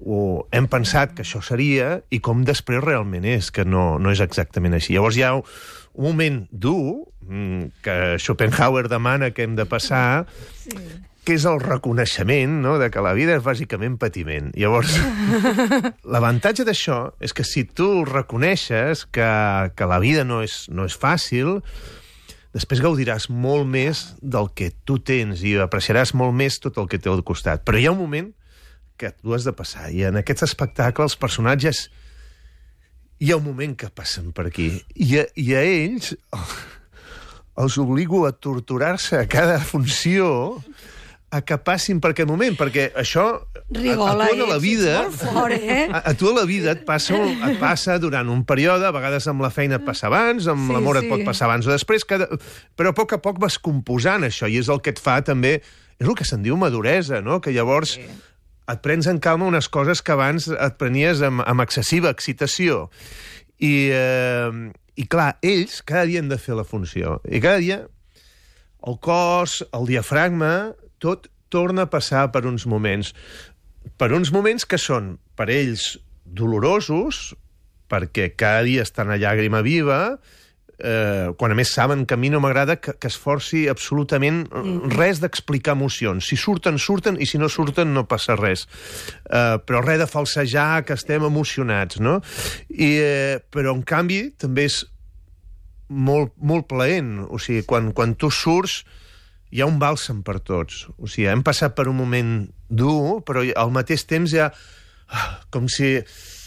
o 0.00 0.46
hem 0.54 0.68
pensat 0.70 1.16
que 1.16 1.26
això 1.26 1.42
seria 1.42 1.98
i 2.14 2.20
com 2.22 2.44
després 2.46 2.84
realment 2.84 3.26
és, 3.26 3.50
que 3.50 3.66
no, 3.66 3.98
no 3.98 4.14
és 4.14 4.22
exactament 4.22 4.78
així. 4.78 4.94
Llavors 4.94 5.18
hi 5.18 5.26
ha 5.26 5.34
un 5.34 6.06
moment 6.06 6.44
dur 6.52 7.10
mm, 7.26 7.82
que 7.82 7.96
Schopenhauer 8.22 8.86
demana 8.88 9.32
que 9.34 9.48
hem 9.48 9.58
de 9.58 9.66
passar, 9.66 10.28
sí. 10.62 10.78
Que 11.24 11.36
és 11.36 11.44
el 11.48 11.60
reconeixement 11.60 12.60
no? 12.64 12.78
de 12.80 12.88
que 12.92 13.02
la 13.04 13.12
vida 13.16 13.36
és 13.36 13.44
bàsicament 13.44 13.98
patiment. 14.00 14.50
Llavors, 14.56 14.96
l'avantatge 16.12 16.64
d'això 16.66 17.00
és 17.20 17.34
que 17.36 17.44
si 17.44 17.66
tu 17.68 18.04
reconeixes 18.08 19.04
que, 19.12 19.30
que 19.76 19.88
la 19.90 20.00
vida 20.02 20.24
no 20.24 20.40
és, 20.46 20.64
no 20.72 20.88
és 20.88 20.96
fàcil, 20.96 21.60
després 22.56 22.82
gaudiràs 22.82 23.28
molt 23.30 23.68
més 23.68 24.04
del 24.20 24.50
que 24.56 24.72
tu 24.84 24.98
tens 24.98 25.44
i 25.46 25.56
apreciaràs 25.60 26.14
molt 26.18 26.34
més 26.36 26.58
tot 26.62 26.80
el 26.80 26.88
que 26.90 26.98
té 26.98 27.12
al 27.12 27.24
costat. 27.26 27.64
Però 27.66 27.78
hi 27.78 27.86
ha 27.86 27.94
un 27.94 28.00
moment 28.00 28.32
que 29.00 29.12
tu 29.16 29.32
has 29.32 29.46
de 29.48 29.54
passar, 29.56 29.88
i 29.96 30.04
en 30.04 30.18
aquests 30.20 30.44
espectacles 30.44 31.14
els 31.14 31.20
personatges 31.20 31.86
hi 33.20 33.30
ha 33.32 33.38
un 33.40 33.46
moment 33.46 33.72
que 33.76 33.88
passen 33.92 34.28
per 34.36 34.46
aquí, 34.48 34.72
i 34.96 35.16
a, 35.20 35.24
i 35.40 35.54
a 35.56 35.62
ells 35.64 36.14
els 37.60 37.76
obligo 37.80 38.24
a 38.26 38.32
torturar-se 38.32 39.18
a 39.20 39.28
cada 39.28 39.58
funció 39.60 40.60
a 41.30 41.40
que 41.46 41.56
passin 41.62 42.00
per 42.02 42.10
aquest 42.10 42.26
moment, 42.26 42.56
perquè 42.58 42.88
això 42.98 43.24
Rigola, 43.70 44.26
a, 44.26 44.30
a 44.30 44.34
tu 44.34 44.42
a 44.42 44.48
la 44.48 44.56
ets 44.56 44.64
vida... 44.64 44.94
fort, 45.14 45.54
eh? 45.54 45.84
A, 45.94 46.00
a 46.10 46.14
tu 46.18 46.30
a 46.30 46.32
la 46.34 46.44
vida 46.48 46.72
et 46.74 46.82
passa, 46.86 47.14
et 47.14 47.60
passa 47.60 47.98
durant 48.02 48.26
un 48.34 48.42
període, 48.46 48.88
a 48.88 48.94
vegades 48.94 49.28
amb 49.30 49.44
la 49.44 49.52
feina 49.54 49.78
et 49.78 49.84
passa 49.86 50.08
abans, 50.10 50.48
amb 50.50 50.66
Sí, 50.66 50.74
l'amor 50.74 50.98
sí. 50.98 51.04
et 51.04 51.12
pot 51.12 51.22
passar 51.28 51.46
abans 51.46 51.68
o 51.68 51.70
després, 51.70 52.06
cada... 52.08 52.26
però 52.78 52.90
a 52.90 52.96
poc 52.98 53.14
a 53.14 53.20
poc 53.22 53.38
vas 53.42 53.60
composant 53.62 54.26
això, 54.26 54.50
i 54.50 54.58
és 54.58 54.70
el 54.72 54.82
que 54.82 54.94
et 54.94 55.02
fa 55.02 55.20
també... 55.26 55.60
És 56.00 56.08
el 56.08 56.16
que 56.16 56.24
se'n 56.24 56.42
diu 56.42 56.56
maduresa, 56.56 57.20
no? 57.20 57.38
Que 57.44 57.52
llavors 57.52 57.94
sí. 57.98 58.04
et 58.72 58.82
prens 58.82 59.06
en 59.10 59.20
calma 59.22 59.46
unes 59.50 59.68
coses 59.68 60.00
que 60.02 60.14
abans 60.16 60.48
et 60.50 60.78
prenies 60.80 61.20
amb, 61.26 61.44
amb 61.44 61.62
excessiva 61.62 62.10
excitació. 62.10 62.86
I, 63.60 63.74
eh, 63.92 64.50
I 64.96 65.06
clar, 65.12 65.34
ells 65.44 65.82
cada 65.84 66.06
dia 66.08 66.24
han 66.24 66.32
de 66.32 66.40
fer 66.40 66.56
la 66.56 66.64
funció. 66.64 67.18
I 67.28 67.42
cada 67.44 67.60
dia 67.60 67.82
el 68.88 68.96
cos, 69.04 69.60
el 69.76 69.84
diafragma, 69.90 70.72
tot 71.02 71.30
torna 71.50 71.88
a 71.88 71.90
passar 71.90 72.28
per 72.32 72.44
uns 72.46 72.66
moments. 72.70 73.14
Per 73.98 74.12
uns 74.14 74.30
moments 74.32 74.66
que 74.68 74.78
són, 74.78 75.16
per 75.36 75.48
ells, 75.50 75.96
dolorosos, 76.24 77.32
perquè 77.90 78.30
cada 78.38 78.62
dia 78.68 78.84
estan 78.86 79.10
a 79.10 79.18
llàgrima 79.18 79.64
viva, 79.66 80.20
eh, 80.78 81.32
quan 81.36 81.52
a 81.52 81.56
més 81.58 81.72
saben 81.74 82.04
que 82.06 82.14
a 82.14 82.20
mi 82.20 82.30
no 82.30 82.40
m'agrada 82.40 82.76
que, 82.80 82.94
que 83.00 83.10
es 83.10 83.18
forci 83.18 83.66
absolutament 83.72 84.44
res 84.94 85.20
d'explicar 85.22 85.74
emocions. 85.76 86.30
Si 86.30 86.38
surten, 86.40 86.78
surten, 86.78 87.18
i 87.20 87.26
si 87.26 87.40
no 87.40 87.50
surten, 87.52 87.92
no 87.96 88.06
passa 88.08 88.38
res. 88.38 88.66
Eh, 89.26 89.58
però 89.66 89.82
res 89.84 90.00
de 90.02 90.08
falsejar 90.10 90.84
que 90.86 90.96
estem 90.96 91.26
emocionats, 91.26 92.00
no? 92.00 92.20
I, 92.70 92.90
eh, 93.02 93.36
però, 93.50 93.74
en 93.76 93.82
canvi, 93.82 94.22
també 94.38 94.68
és 94.70 94.82
molt, 95.88 96.36
molt 96.38 96.70
plaent. 96.70 97.16
O 97.28 97.42
sigui, 97.42 97.66
quan, 97.66 97.92
quan 97.96 98.14
tu 98.14 98.30
surts 98.30 98.84
hi 99.50 99.62
ha 99.62 99.68
un 99.68 99.80
bàlsam 99.82 100.22
per 100.26 100.38
tots. 100.46 100.86
O 100.98 101.08
sigui, 101.10 101.28
hem 101.30 101.42
passat 101.46 101.74
per 101.76 101.88
un 101.90 101.98
moment 101.98 102.34
dur, 102.68 103.20
però 103.26 103.42
al 103.42 103.72
mateix 103.74 104.06
temps 104.10 104.32
hi 104.34 104.42
ha 104.42 104.50
ah, 104.50 105.30
com 105.50 105.66
si 105.70 105.96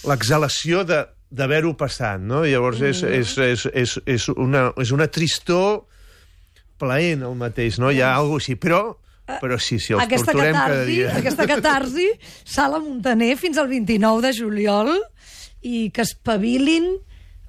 l'exhalació 0.07 0.85
de 0.87 1.03
d'haver-ho 1.33 1.71
passat, 1.73 2.21
no? 2.21 2.43
Llavors 2.45 2.81
és, 2.85 2.99
és, 3.03 3.31
és, 3.41 3.63
és, 3.73 3.95
és, 4.05 4.27
una, 4.37 4.67
és 4.77 4.91
una 4.93 5.07
tristor 5.09 5.87
plaent 6.77 7.23
el 7.25 7.33
mateix, 7.39 7.79
no? 7.81 7.89
Hi 7.89 8.03
ha 8.03 8.11
alguna 8.19 8.41
així, 8.43 8.53
però, 8.61 8.83
però 9.41 9.57
sí, 9.57 9.79
sí, 9.81 9.95
els 9.95 10.03
aquesta 10.03 10.29
torturem 10.29 10.53
cada 10.53 10.75
catarsi, 10.75 10.91
dia. 10.91 11.15
aquesta 11.17 11.47
catarsi, 11.49 12.05
Sala 12.45 12.81
Montaner 12.83 13.31
fins 13.41 13.57
al 13.57 13.71
29 13.71 14.27
de 14.27 14.33
juliol 14.37 14.93
i 15.65 15.87
que 15.95 16.05
espavilin 16.05 16.91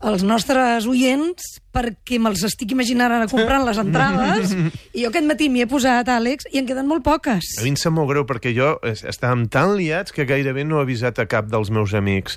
els 0.04 0.22
nostres 0.26 0.85
oients 0.90 1.44
perquè 1.72 2.18
me'ls 2.20 2.42
estic 2.44 2.72
imaginant 2.74 3.12
ara 3.14 3.26
comprant 3.30 3.64
les 3.64 3.78
entrades 3.80 4.50
i 4.96 5.04
jo 5.04 5.09
aquest 5.09 5.24
matí 5.24 5.48
m'hi 5.48 5.62
he 5.64 5.66
posat, 5.70 6.09
Àlex, 6.12 6.44
i 6.52 6.59
en 6.61 6.66
queden 6.68 6.87
molt 6.90 7.02
poques. 7.07 7.54
A 7.59 7.62
mi 7.64 7.70
em 7.72 7.78
sap 7.80 7.94
molt 7.96 8.11
greu 8.11 8.26
perquè 8.28 8.52
jo 8.54 8.74
es- 8.85 9.04
estàvem 9.09 9.46
tan 9.48 9.72
liats 9.78 10.12
que 10.12 10.26
gairebé 10.28 10.64
no 10.68 10.78
he 10.78 10.83
avisat 10.85 11.18
a 11.22 11.26
cap 11.30 11.46
dels 11.48 11.70
meus 11.70 11.94
amics. 11.94 12.37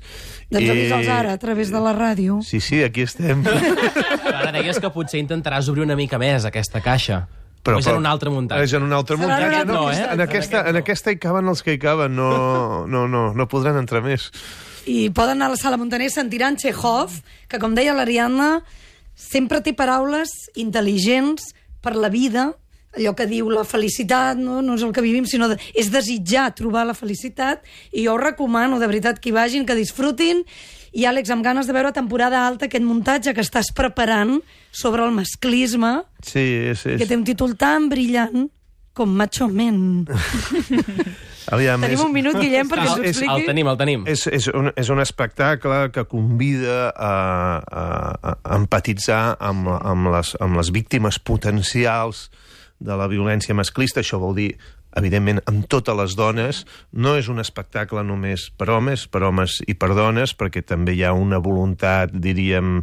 Doncs 0.50 0.70
avisa'ls 0.70 1.10
ara, 1.12 1.34
a 1.34 1.42
través 1.42 1.72
de 1.74 1.82
la 1.84 1.92
ràdio. 1.98 2.40
Sí, 2.46 2.62
sí, 2.64 2.80
aquí 2.84 3.02
estem. 3.04 3.44
Ara 3.48 4.54
deies 4.56 4.80
que 4.80 4.90
potser 4.94 5.20
intentaràs 5.20 5.68
obrir 5.70 5.84
una 5.84 5.98
mica 6.00 6.18
més 6.22 6.46
aquesta 6.48 6.80
caixa. 6.82 7.26
Però, 7.68 7.82
és 7.82 7.88
en 7.92 7.98
un 8.00 8.06
altre 8.08 8.30
muntatge. 8.32 8.64
És 8.64 8.74
en 8.78 8.84
un 8.86 8.94
altre 8.96 9.18
muntatge. 9.20 9.44
un 9.50 9.54
altre 9.58 9.74
No, 9.74 9.82
muntatge. 9.90 10.14
en, 10.14 10.22
aquesta, 10.24 10.62
en 10.70 10.76
aquesta 10.80 11.12
hi 11.12 11.18
caben 11.20 11.50
els 11.52 11.62
que 11.66 11.74
hi 11.76 11.80
caben, 11.84 12.16
no, 12.16 12.86
no, 12.88 13.08
no, 13.12 13.34
no 13.36 13.48
podran 13.52 13.76
entrar 13.82 14.00
més. 14.06 14.30
I 14.88 15.10
poden 15.12 15.38
anar 15.38 15.52
a 15.52 15.56
la 15.56 15.60
Sala 15.60 15.78
Montaner, 15.78 16.08
sentiran 16.12 16.56
Chekhov, 16.56 17.20
que, 17.52 17.60
com 17.60 17.76
deia 17.76 17.96
l'Ariadna, 17.96 18.62
sempre 19.18 19.60
té 19.66 19.74
paraules 19.76 20.32
intel·ligents 20.56 21.52
per 21.84 21.96
la 21.98 22.10
vida, 22.14 22.54
allò 22.98 23.14
que 23.18 23.28
diu 23.30 23.50
la 23.52 23.66
felicitat, 23.68 24.40
no, 24.40 24.62
no 24.64 24.78
és 24.78 24.86
el 24.88 24.94
que 24.96 25.04
vivim, 25.04 25.28
sinó 25.28 25.50
de, 25.52 25.60
és 25.78 25.92
desitjar 25.94 26.50
trobar 26.58 26.86
la 26.88 26.96
felicitat, 26.98 27.68
i 27.92 28.08
jo 28.08 28.16
recomano, 28.18 28.80
de 28.80 28.90
veritat, 28.90 29.20
que 29.20 29.30
hi 29.30 29.36
vagin, 29.36 29.68
que 29.68 29.76
disfrutin, 29.78 30.46
i 30.98 31.04
Àlex, 31.06 31.30
amb 31.30 31.46
ganes 31.46 31.68
de 31.68 31.76
veure 31.76 31.92
temporada 31.94 32.46
alta 32.48 32.66
aquest 32.66 32.86
muntatge 32.86 33.36
que 33.36 33.44
estàs 33.44 33.70
preparant 33.76 34.38
sobre 34.72 35.04
el 35.06 35.12
masclisme, 35.14 36.00
Sí, 36.24 36.46
és... 36.72 36.86
és... 36.88 36.98
que 37.02 37.06
té 37.06 37.18
un 37.20 37.28
títol 37.28 37.58
tan 37.60 37.90
brillant 37.92 38.48
com 38.98 39.14
Macho 39.14 39.48
Men. 39.48 39.78
Aviam, 41.54 41.80
Tenim 41.86 41.96
és, 41.96 42.04
un 42.04 42.12
minut, 42.12 42.36
Guillem, 42.36 42.68
perquè 42.68 42.84
ens 42.84 42.98
ho 42.98 43.04
és- 43.04 43.14
expliqui. 43.14 43.36
El 43.40 43.46
tenim, 43.48 43.68
el 43.72 43.78
tenim. 43.80 44.02
és, 44.12 44.26
és, 44.28 44.50
un, 44.52 44.72
és 44.76 44.90
un 44.92 45.00
espectacle 45.00 45.78
que 45.96 46.04
convida 46.12 46.90
a, 46.92 47.12
a, 47.64 47.86
a 48.36 48.58
empatitzar 48.58 49.38
amb, 49.40 49.70
amb, 49.78 50.10
les, 50.12 50.34
amb 50.44 50.60
les 50.60 50.74
víctimes 50.76 51.20
potencials 51.24 52.26
de 52.84 52.98
la 53.00 53.08
violència 53.08 53.56
masclista. 53.56 54.04
Això 54.04 54.20
vol 54.20 54.36
dir 54.36 54.50
evidentment, 54.98 55.40
amb 55.48 55.70
totes 55.72 55.96
les 55.96 56.18
dones. 56.20 56.66
No 56.92 57.16
és 57.16 57.30
un 57.32 57.40
espectacle 57.40 58.04
només 58.04 58.50
per 58.58 58.68
homes, 58.74 59.06
per 59.08 59.24
homes 59.30 59.62
i 59.70 59.78
per 59.78 59.94
dones, 59.96 60.36
perquè 60.36 60.66
també 60.66 60.98
hi 60.98 61.06
ha 61.08 61.14
una 61.16 61.40
voluntat, 61.40 62.12
diríem, 62.12 62.82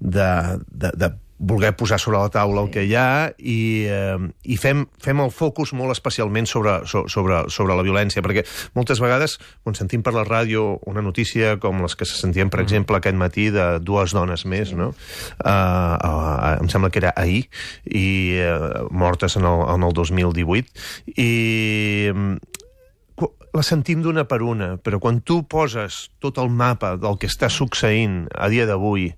de, 0.00 0.30
de, 0.70 0.90
de 0.96 1.12
voler 1.44 1.74
posar 1.76 1.98
sobre 2.00 2.18
la 2.22 2.30
taula 2.32 2.62
el 2.64 2.70
que 2.72 2.84
hi 2.88 2.94
ha 2.96 3.30
i, 3.38 3.84
eh, 3.90 4.16
i 4.48 4.56
fem, 4.60 4.84
fem 5.02 5.20
el 5.20 5.32
focus 5.34 5.74
molt 5.76 5.92
especialment 5.92 6.48
sobre, 6.48 6.78
so- 6.88 7.04
sobre, 7.12 7.42
sobre 7.52 7.76
la 7.76 7.84
violència, 7.84 8.22
perquè 8.24 8.44
moltes 8.76 9.02
vegades 9.02 9.36
quan 9.62 9.76
sentim 9.76 10.02
per 10.04 10.14
la 10.16 10.24
ràdio 10.24 10.78
una 10.90 11.04
notícia 11.04 11.58
com 11.60 11.82
les 11.84 11.96
que 11.96 12.08
se 12.08 12.16
sentien, 12.16 12.50
per 12.50 12.62
exemple, 12.64 12.96
aquest 12.96 13.18
matí 13.20 13.50
de 13.54 13.78
dues 13.84 14.16
dones 14.16 14.46
més, 14.48 14.72
no? 14.72 14.92
Uh, 15.44 15.50
uh, 15.50 16.56
em 16.62 16.70
sembla 16.72 16.90
que 16.90 17.02
era 17.02 17.12
ahir, 17.20 17.44
i 17.84 18.40
uh, 18.40 18.88
mortes 18.94 19.36
en 19.36 19.44
el, 19.48 19.64
en 19.74 19.86
el 19.86 19.94
2018, 19.96 20.84
i 21.20 21.30
mm, 22.14 22.54
la 23.54 23.62
sentim 23.62 24.02
d'una 24.02 24.24
per 24.26 24.40
una, 24.42 24.74
però 24.82 24.98
quan 25.02 25.20
tu 25.22 25.42
poses 25.46 26.08
tot 26.22 26.40
el 26.42 26.50
mapa 26.50 26.96
del 26.98 27.20
que 27.20 27.30
està 27.30 27.50
succeint 27.52 28.24
a 28.34 28.48
dia 28.50 28.66
d'avui 28.66 29.12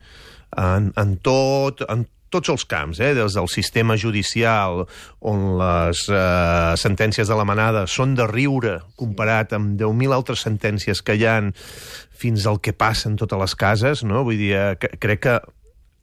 en, 0.57 0.91
en, 0.97 1.17
tot, 1.25 1.81
en 1.89 2.05
tots 2.31 2.51
els 2.53 2.65
camps, 2.69 3.01
eh? 3.01 3.13
des 3.17 3.37
del 3.39 3.49
sistema 3.51 3.97
judicial, 3.97 4.85
on 5.21 5.45
les 5.61 6.03
eh, 6.11 6.75
sentències 6.81 7.29
de 7.29 7.39
la 7.39 7.47
manada 7.49 7.87
són 7.91 8.17
de 8.19 8.27
riure 8.31 8.79
comparat 8.99 9.55
amb 9.57 9.77
10.000 9.81 10.17
altres 10.17 10.45
sentències 10.47 11.03
que 11.03 11.17
hi 11.17 11.27
han 11.31 11.53
fins 12.17 12.47
al 12.47 12.61
que 12.61 12.75
passa 12.77 13.11
en 13.11 13.19
totes 13.21 13.41
les 13.41 13.55
cases, 13.59 14.05
no? 14.05 14.25
Vull 14.27 14.41
dir, 14.41 14.53
eh, 14.57 14.75
que, 14.81 14.93
crec 15.01 15.27
que 15.29 15.39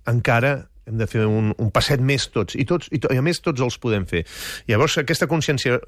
encara 0.09 0.55
hem 0.88 0.97
de 0.99 1.07
fer 1.07 1.27
un, 1.27 1.53
un 1.57 1.69
passet 1.71 2.01
més 2.03 2.27
tots, 2.31 2.57
i, 2.59 2.65
tots 2.67 2.89
i, 2.91 2.99
to, 2.99 3.12
i 3.13 3.19
a 3.19 3.23
més 3.23 3.39
tots 3.43 3.63
els 3.63 3.79
podem 3.79 4.07
fer. 4.09 4.25
Llavors, 4.67 4.97
aquesta 4.99 5.29
consciència 5.31 5.79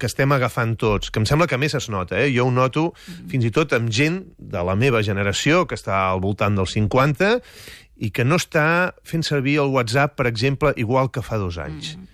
que 0.00 0.08
estem 0.08 0.32
agafant 0.32 0.72
tots, 0.80 1.12
que 1.12 1.20
em 1.20 1.26
sembla 1.28 1.46
que 1.46 1.58
més 1.60 1.76
es 1.76 1.90
nota, 1.92 2.16
eh? 2.16 2.30
jo 2.32 2.46
ho 2.48 2.54
noto 2.54 2.86
fins 3.28 3.44
i 3.44 3.52
tot 3.52 3.74
amb 3.76 3.92
gent 3.92 4.22
de 4.38 4.62
la 4.64 4.74
meva 4.80 5.04
generació, 5.04 5.66
que 5.68 5.76
està 5.76 6.06
al 6.08 6.22
voltant 6.24 6.56
dels 6.56 6.72
50, 6.78 7.34
i 8.00 8.08
que 8.14 8.24
no 8.24 8.38
està 8.40 8.94
fent 9.04 9.22
servir 9.26 9.58
el 9.60 9.74
WhatsApp, 9.74 10.16
per 10.16 10.26
exemple, 10.30 10.72
igual 10.80 11.10
que 11.12 11.22
fa 11.22 11.38
dos 11.40 11.58
anys. 11.60 11.94
Mm. 11.96 12.08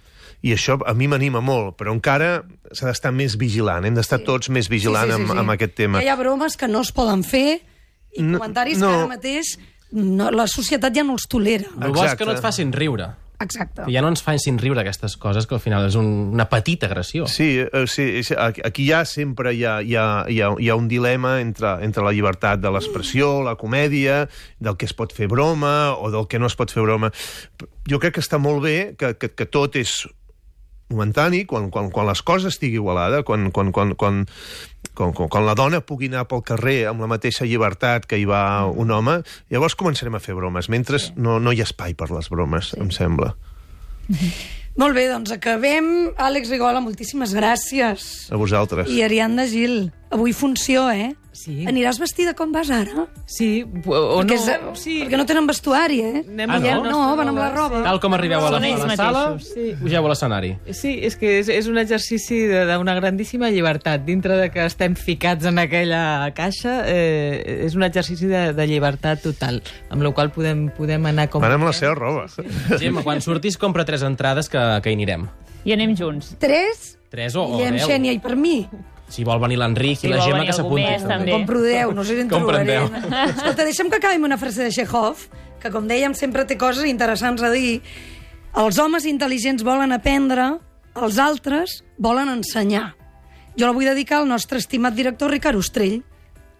I 0.47 0.53
això 0.55 0.77
a 0.85 0.93
mi 0.95 1.09
m'anima 1.11 1.41
molt, 1.43 1.77
però 1.79 1.95
encara 1.95 2.43
s'ha 2.75 2.91
d'estar 2.91 3.13
més 3.15 3.39
vigilant, 3.41 3.87
hem 3.87 3.97
d'estar 3.97 4.21
sí. 4.21 4.27
tots 4.27 4.51
més 4.53 4.69
vigilants 4.71 5.15
sí, 5.15 5.17
sí, 5.17 5.23
sí, 5.23 5.31
sí. 5.31 5.33
Amb, 5.33 5.45
amb 5.45 5.55
aquest 5.55 5.77
tema. 5.79 6.03
Hi 6.05 6.11
ha 6.13 6.19
bromes 6.19 6.59
que 6.59 6.69
no 6.71 6.83
es 6.87 6.93
poden 6.95 7.25
fer 7.27 7.61
i 8.17 8.25
No, 8.25 8.39
comentaris 8.39 8.79
no. 8.83 8.91
que 8.91 9.01
ara 9.01 9.09
mateix 9.11 9.57
no, 9.93 10.31
la 10.35 10.47
societat 10.51 10.95
ja 10.95 11.05
no 11.07 11.17
els 11.17 11.27
tolera. 11.31 11.71
El 11.81 11.95
bo 11.95 12.05
és 12.05 12.19
que 12.19 12.27
no 12.27 12.35
et 12.35 12.43
facin 12.43 12.73
riure. 12.75 13.09
Exacte. 13.41 13.85
Que 13.85 13.93
ja 13.93 14.03
no 14.05 14.11
ens 14.13 14.23
facin 14.25 14.59
riure 14.61 14.81
aquestes 14.83 15.17
coses, 15.21 15.47
que 15.49 15.57
al 15.57 15.63
final 15.63 15.87
és 15.89 15.97
un, 15.99 16.09
una 16.35 16.49
petita 16.49 16.89
agressió. 16.89 17.27
Sí, 17.29 17.49
eh, 17.61 17.85
sí, 17.91 18.23
sí, 18.25 18.37
aquí 18.39 18.89
ja 18.89 19.05
sempre 19.05 19.53
hi 19.55 19.65
ha, 19.65 19.79
hi 19.83 19.97
ha, 19.97 20.07
hi 20.33 20.41
ha, 20.41 20.53
hi 20.59 20.71
ha 20.71 20.77
un 20.79 20.89
dilema 20.89 21.37
entre, 21.43 21.77
entre 21.85 22.05
la 22.07 22.15
llibertat 22.17 22.63
de 22.63 22.73
l'expressió, 22.73 23.43
la 23.47 23.57
comèdia, 23.61 24.25
del 24.61 24.79
que 24.81 24.89
es 24.89 24.97
pot 24.97 25.13
fer 25.17 25.29
broma 25.33 25.95
o 25.97 26.11
del 26.15 26.29
que 26.29 26.41
no 26.41 26.49
es 26.49 26.57
pot 26.57 26.73
fer 26.73 26.87
broma. 26.87 27.13
Jo 27.89 28.01
crec 28.03 28.17
que 28.17 28.25
està 28.25 28.41
molt 28.43 28.65
bé 28.65 28.79
que, 28.99 29.15
que, 29.21 29.33
que 29.37 29.49
tot 29.51 29.77
és 29.77 30.01
momentani, 30.89 31.45
quan, 31.51 31.71
quan, 31.71 31.91
quan 31.91 32.07
les 32.07 32.23
coses 32.23 32.55
estigui 32.55 32.79
igualada, 32.79 33.25
quan, 33.27 33.51
quan, 33.51 33.73
quan, 33.75 33.95
quan, 33.99 34.21
quan, 34.97 35.13
quan, 35.17 35.31
quan 35.33 35.47
la 35.47 35.55
dona 35.59 35.83
pugui 35.85 36.09
anar 36.11 36.25
pel 36.31 36.43
carrer 36.47 36.79
amb 36.91 37.05
la 37.05 37.11
mateixa 37.11 37.47
llibertat 37.47 38.09
que 38.09 38.19
hi 38.19 38.27
va 38.29 38.67
un 38.67 38.91
home, 38.91 39.21
llavors 39.53 39.77
començarem 39.79 40.17
a 40.17 40.23
fer 40.23 40.35
bromes. 40.39 40.71
Mentre 40.73 40.99
no, 41.17 41.39
no 41.39 41.53
hi 41.53 41.61
ha 41.63 41.69
espai 41.69 41.95
per 41.99 42.11
les 42.15 42.31
bromes, 42.33 42.73
em 42.81 42.91
sembla. 42.95 43.35
Molt 44.77 44.93
bé, 44.93 45.07
doncs 45.09 45.33
acabem. 45.33 45.87
Àlex 46.21 46.51
Rigola, 46.53 46.83
moltíssimes 46.85 47.33
gràcies. 47.33 48.27
A 48.29 48.37
vosaltres. 48.37 48.91
I 48.93 49.01
Ariadna 49.07 49.47
Gil, 49.49 49.87
avui 50.11 50.33
funció, 50.33 50.89
eh? 50.91 51.15
Sí. 51.37 51.67
Aniràs 51.69 51.99
vestida 52.01 52.33
com 52.33 52.49
vas 52.49 52.71
ara? 52.73 53.03
Sí, 53.29 53.61
o, 53.85 53.93
o 53.93 54.21
perquè, 54.23 54.39
no... 54.39 54.71
és, 54.73 54.79
sí. 54.81 54.95
perquè 55.03 55.19
no 55.21 55.27
tenen 55.29 55.45
vestuari, 55.47 55.99
eh? 56.01 56.23
Anem 56.23 56.49
Ah, 56.49 56.57
amb 56.57 56.87
no? 56.87 56.93
No, 56.95 57.01
van 57.19 57.29
amb 57.29 57.37
la 57.43 57.51
roba. 57.53 57.83
Tal 57.85 58.01
com 58.01 58.17
arribeu 58.17 58.41
a 58.41 58.55
la, 58.55 58.61
a 58.65 58.87
la 58.89 58.97
sala, 58.97 59.25
sí. 59.45 59.75
pugeu 59.77 60.01
a 60.01 60.09
l'escenari. 60.09 60.55
Sí, 60.73 60.95
és 61.05 61.19
que 61.21 61.35
és, 61.43 61.51
és 61.53 61.69
un 61.69 61.77
exercici 61.83 62.39
de- 62.49 62.65
d'una 62.71 62.95
grandíssima 62.97 63.51
llibertat. 63.53 64.07
Dintre 64.09 64.39
de 64.41 64.49
que 64.55 64.65
estem 64.65 64.97
ficats 64.97 65.45
en 65.45 65.61
aquella 65.61 66.33
caixa, 66.33 66.79
eh, 66.89 67.61
és 67.69 67.77
un 67.77 67.85
exercici 67.85 68.33
de, 68.33 68.55
de 68.57 68.67
llibertat 68.73 69.21
total, 69.29 69.61
amb 69.93 70.09
la 70.09 70.15
qual 70.17 70.33
podem, 70.33 70.71
podem 70.73 71.05
anar 71.13 71.29
com... 71.29 71.45
Van 71.45 71.53
amb 71.59 71.69
la 71.69 71.77
seva 71.77 71.93
roba. 72.01 72.25
Gemma, 72.81 73.05
quan 73.05 73.21
surtis, 73.21 73.61
compra 73.61 73.85
tres 73.85 74.07
entrades 74.09 74.49
que, 74.49 74.65
que 74.81 74.89
hi 74.89 74.97
anirem. 74.97 75.29
I 75.69 75.77
anem 75.77 75.93
junts. 76.01 76.33
Tres, 76.41 76.95
Tres 77.13 77.37
o, 77.37 77.45
o 77.45 77.59
Guillem 77.59 77.77
deu. 77.77 77.91
Xènia 77.93 78.17
i 78.17 78.25
per 78.25 78.35
mi. 78.41 78.63
Si 79.09 79.25
vol 79.25 79.39
venir 79.41 79.59
l'Enric 79.61 80.01
Si 80.01 80.09
i 80.09 80.11
la 80.11 80.21
Gemma, 80.25 80.45
que 80.45 80.53
s'apunti. 80.57 80.97
també. 81.07 81.31
Compro 81.33 81.63
deu, 81.63 81.93
no 81.95 82.05
sé 82.05 82.17
si 82.17 82.25
en 82.25 82.29
deu. 82.29 82.89
Escolta, 83.31 83.65
deixa'm 83.65 83.91
que 83.91 84.01
acabi 84.01 84.19
amb 84.19 84.27
una 84.27 84.39
frase 84.39 84.65
de 84.65 84.71
Chekhov, 84.75 85.29
que, 85.63 85.71
com 85.71 85.87
dèiem, 85.89 86.15
sempre 86.15 86.45
té 86.45 86.59
coses 86.59 86.85
interessants 86.85 87.43
a 87.43 87.51
dir. 87.51 87.81
Els 88.57 88.79
homes 88.83 89.05
intel·ligents 89.07 89.63
volen 89.63 89.93
aprendre, 89.93 90.57
els 90.97 91.19
altres 91.23 91.83
volen 91.99 92.29
ensenyar. 92.33 92.95
Jo 93.57 93.67
la 93.69 93.73
vull 93.77 93.89
dedicar 93.89 94.21
al 94.21 94.29
nostre 94.29 94.59
estimat 94.59 94.95
director 94.97 95.31
Ricard 95.31 95.57
Ostrell, 95.61 96.03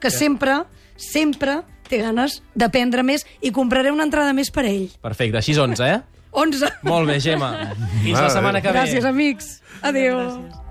que 0.01 0.11
sempre, 0.11 0.63
sempre 0.97 1.63
té 1.89 2.01
ganes 2.03 2.41
d'aprendre 2.55 3.03
més 3.07 3.27
i 3.41 3.53
compraré 3.55 3.93
una 3.95 4.07
entrada 4.07 4.33
més 4.37 4.51
per 4.51 4.67
ell. 4.69 4.91
Perfecte, 5.03 5.41
així 5.41 5.57
11, 5.57 5.89
eh? 5.89 6.01
11. 6.37 6.69
Molt 6.85 7.09
bé, 7.09 7.19
Gemma. 7.21 7.51
Fins 8.03 8.21
la 8.21 8.29
setmana 8.31 8.61
que 8.61 8.69
ve. 8.69 8.79
Gràcies, 8.79 9.09
amics. 9.09 9.59
Adéu. 9.81 10.21
Gràcies. 10.21 10.66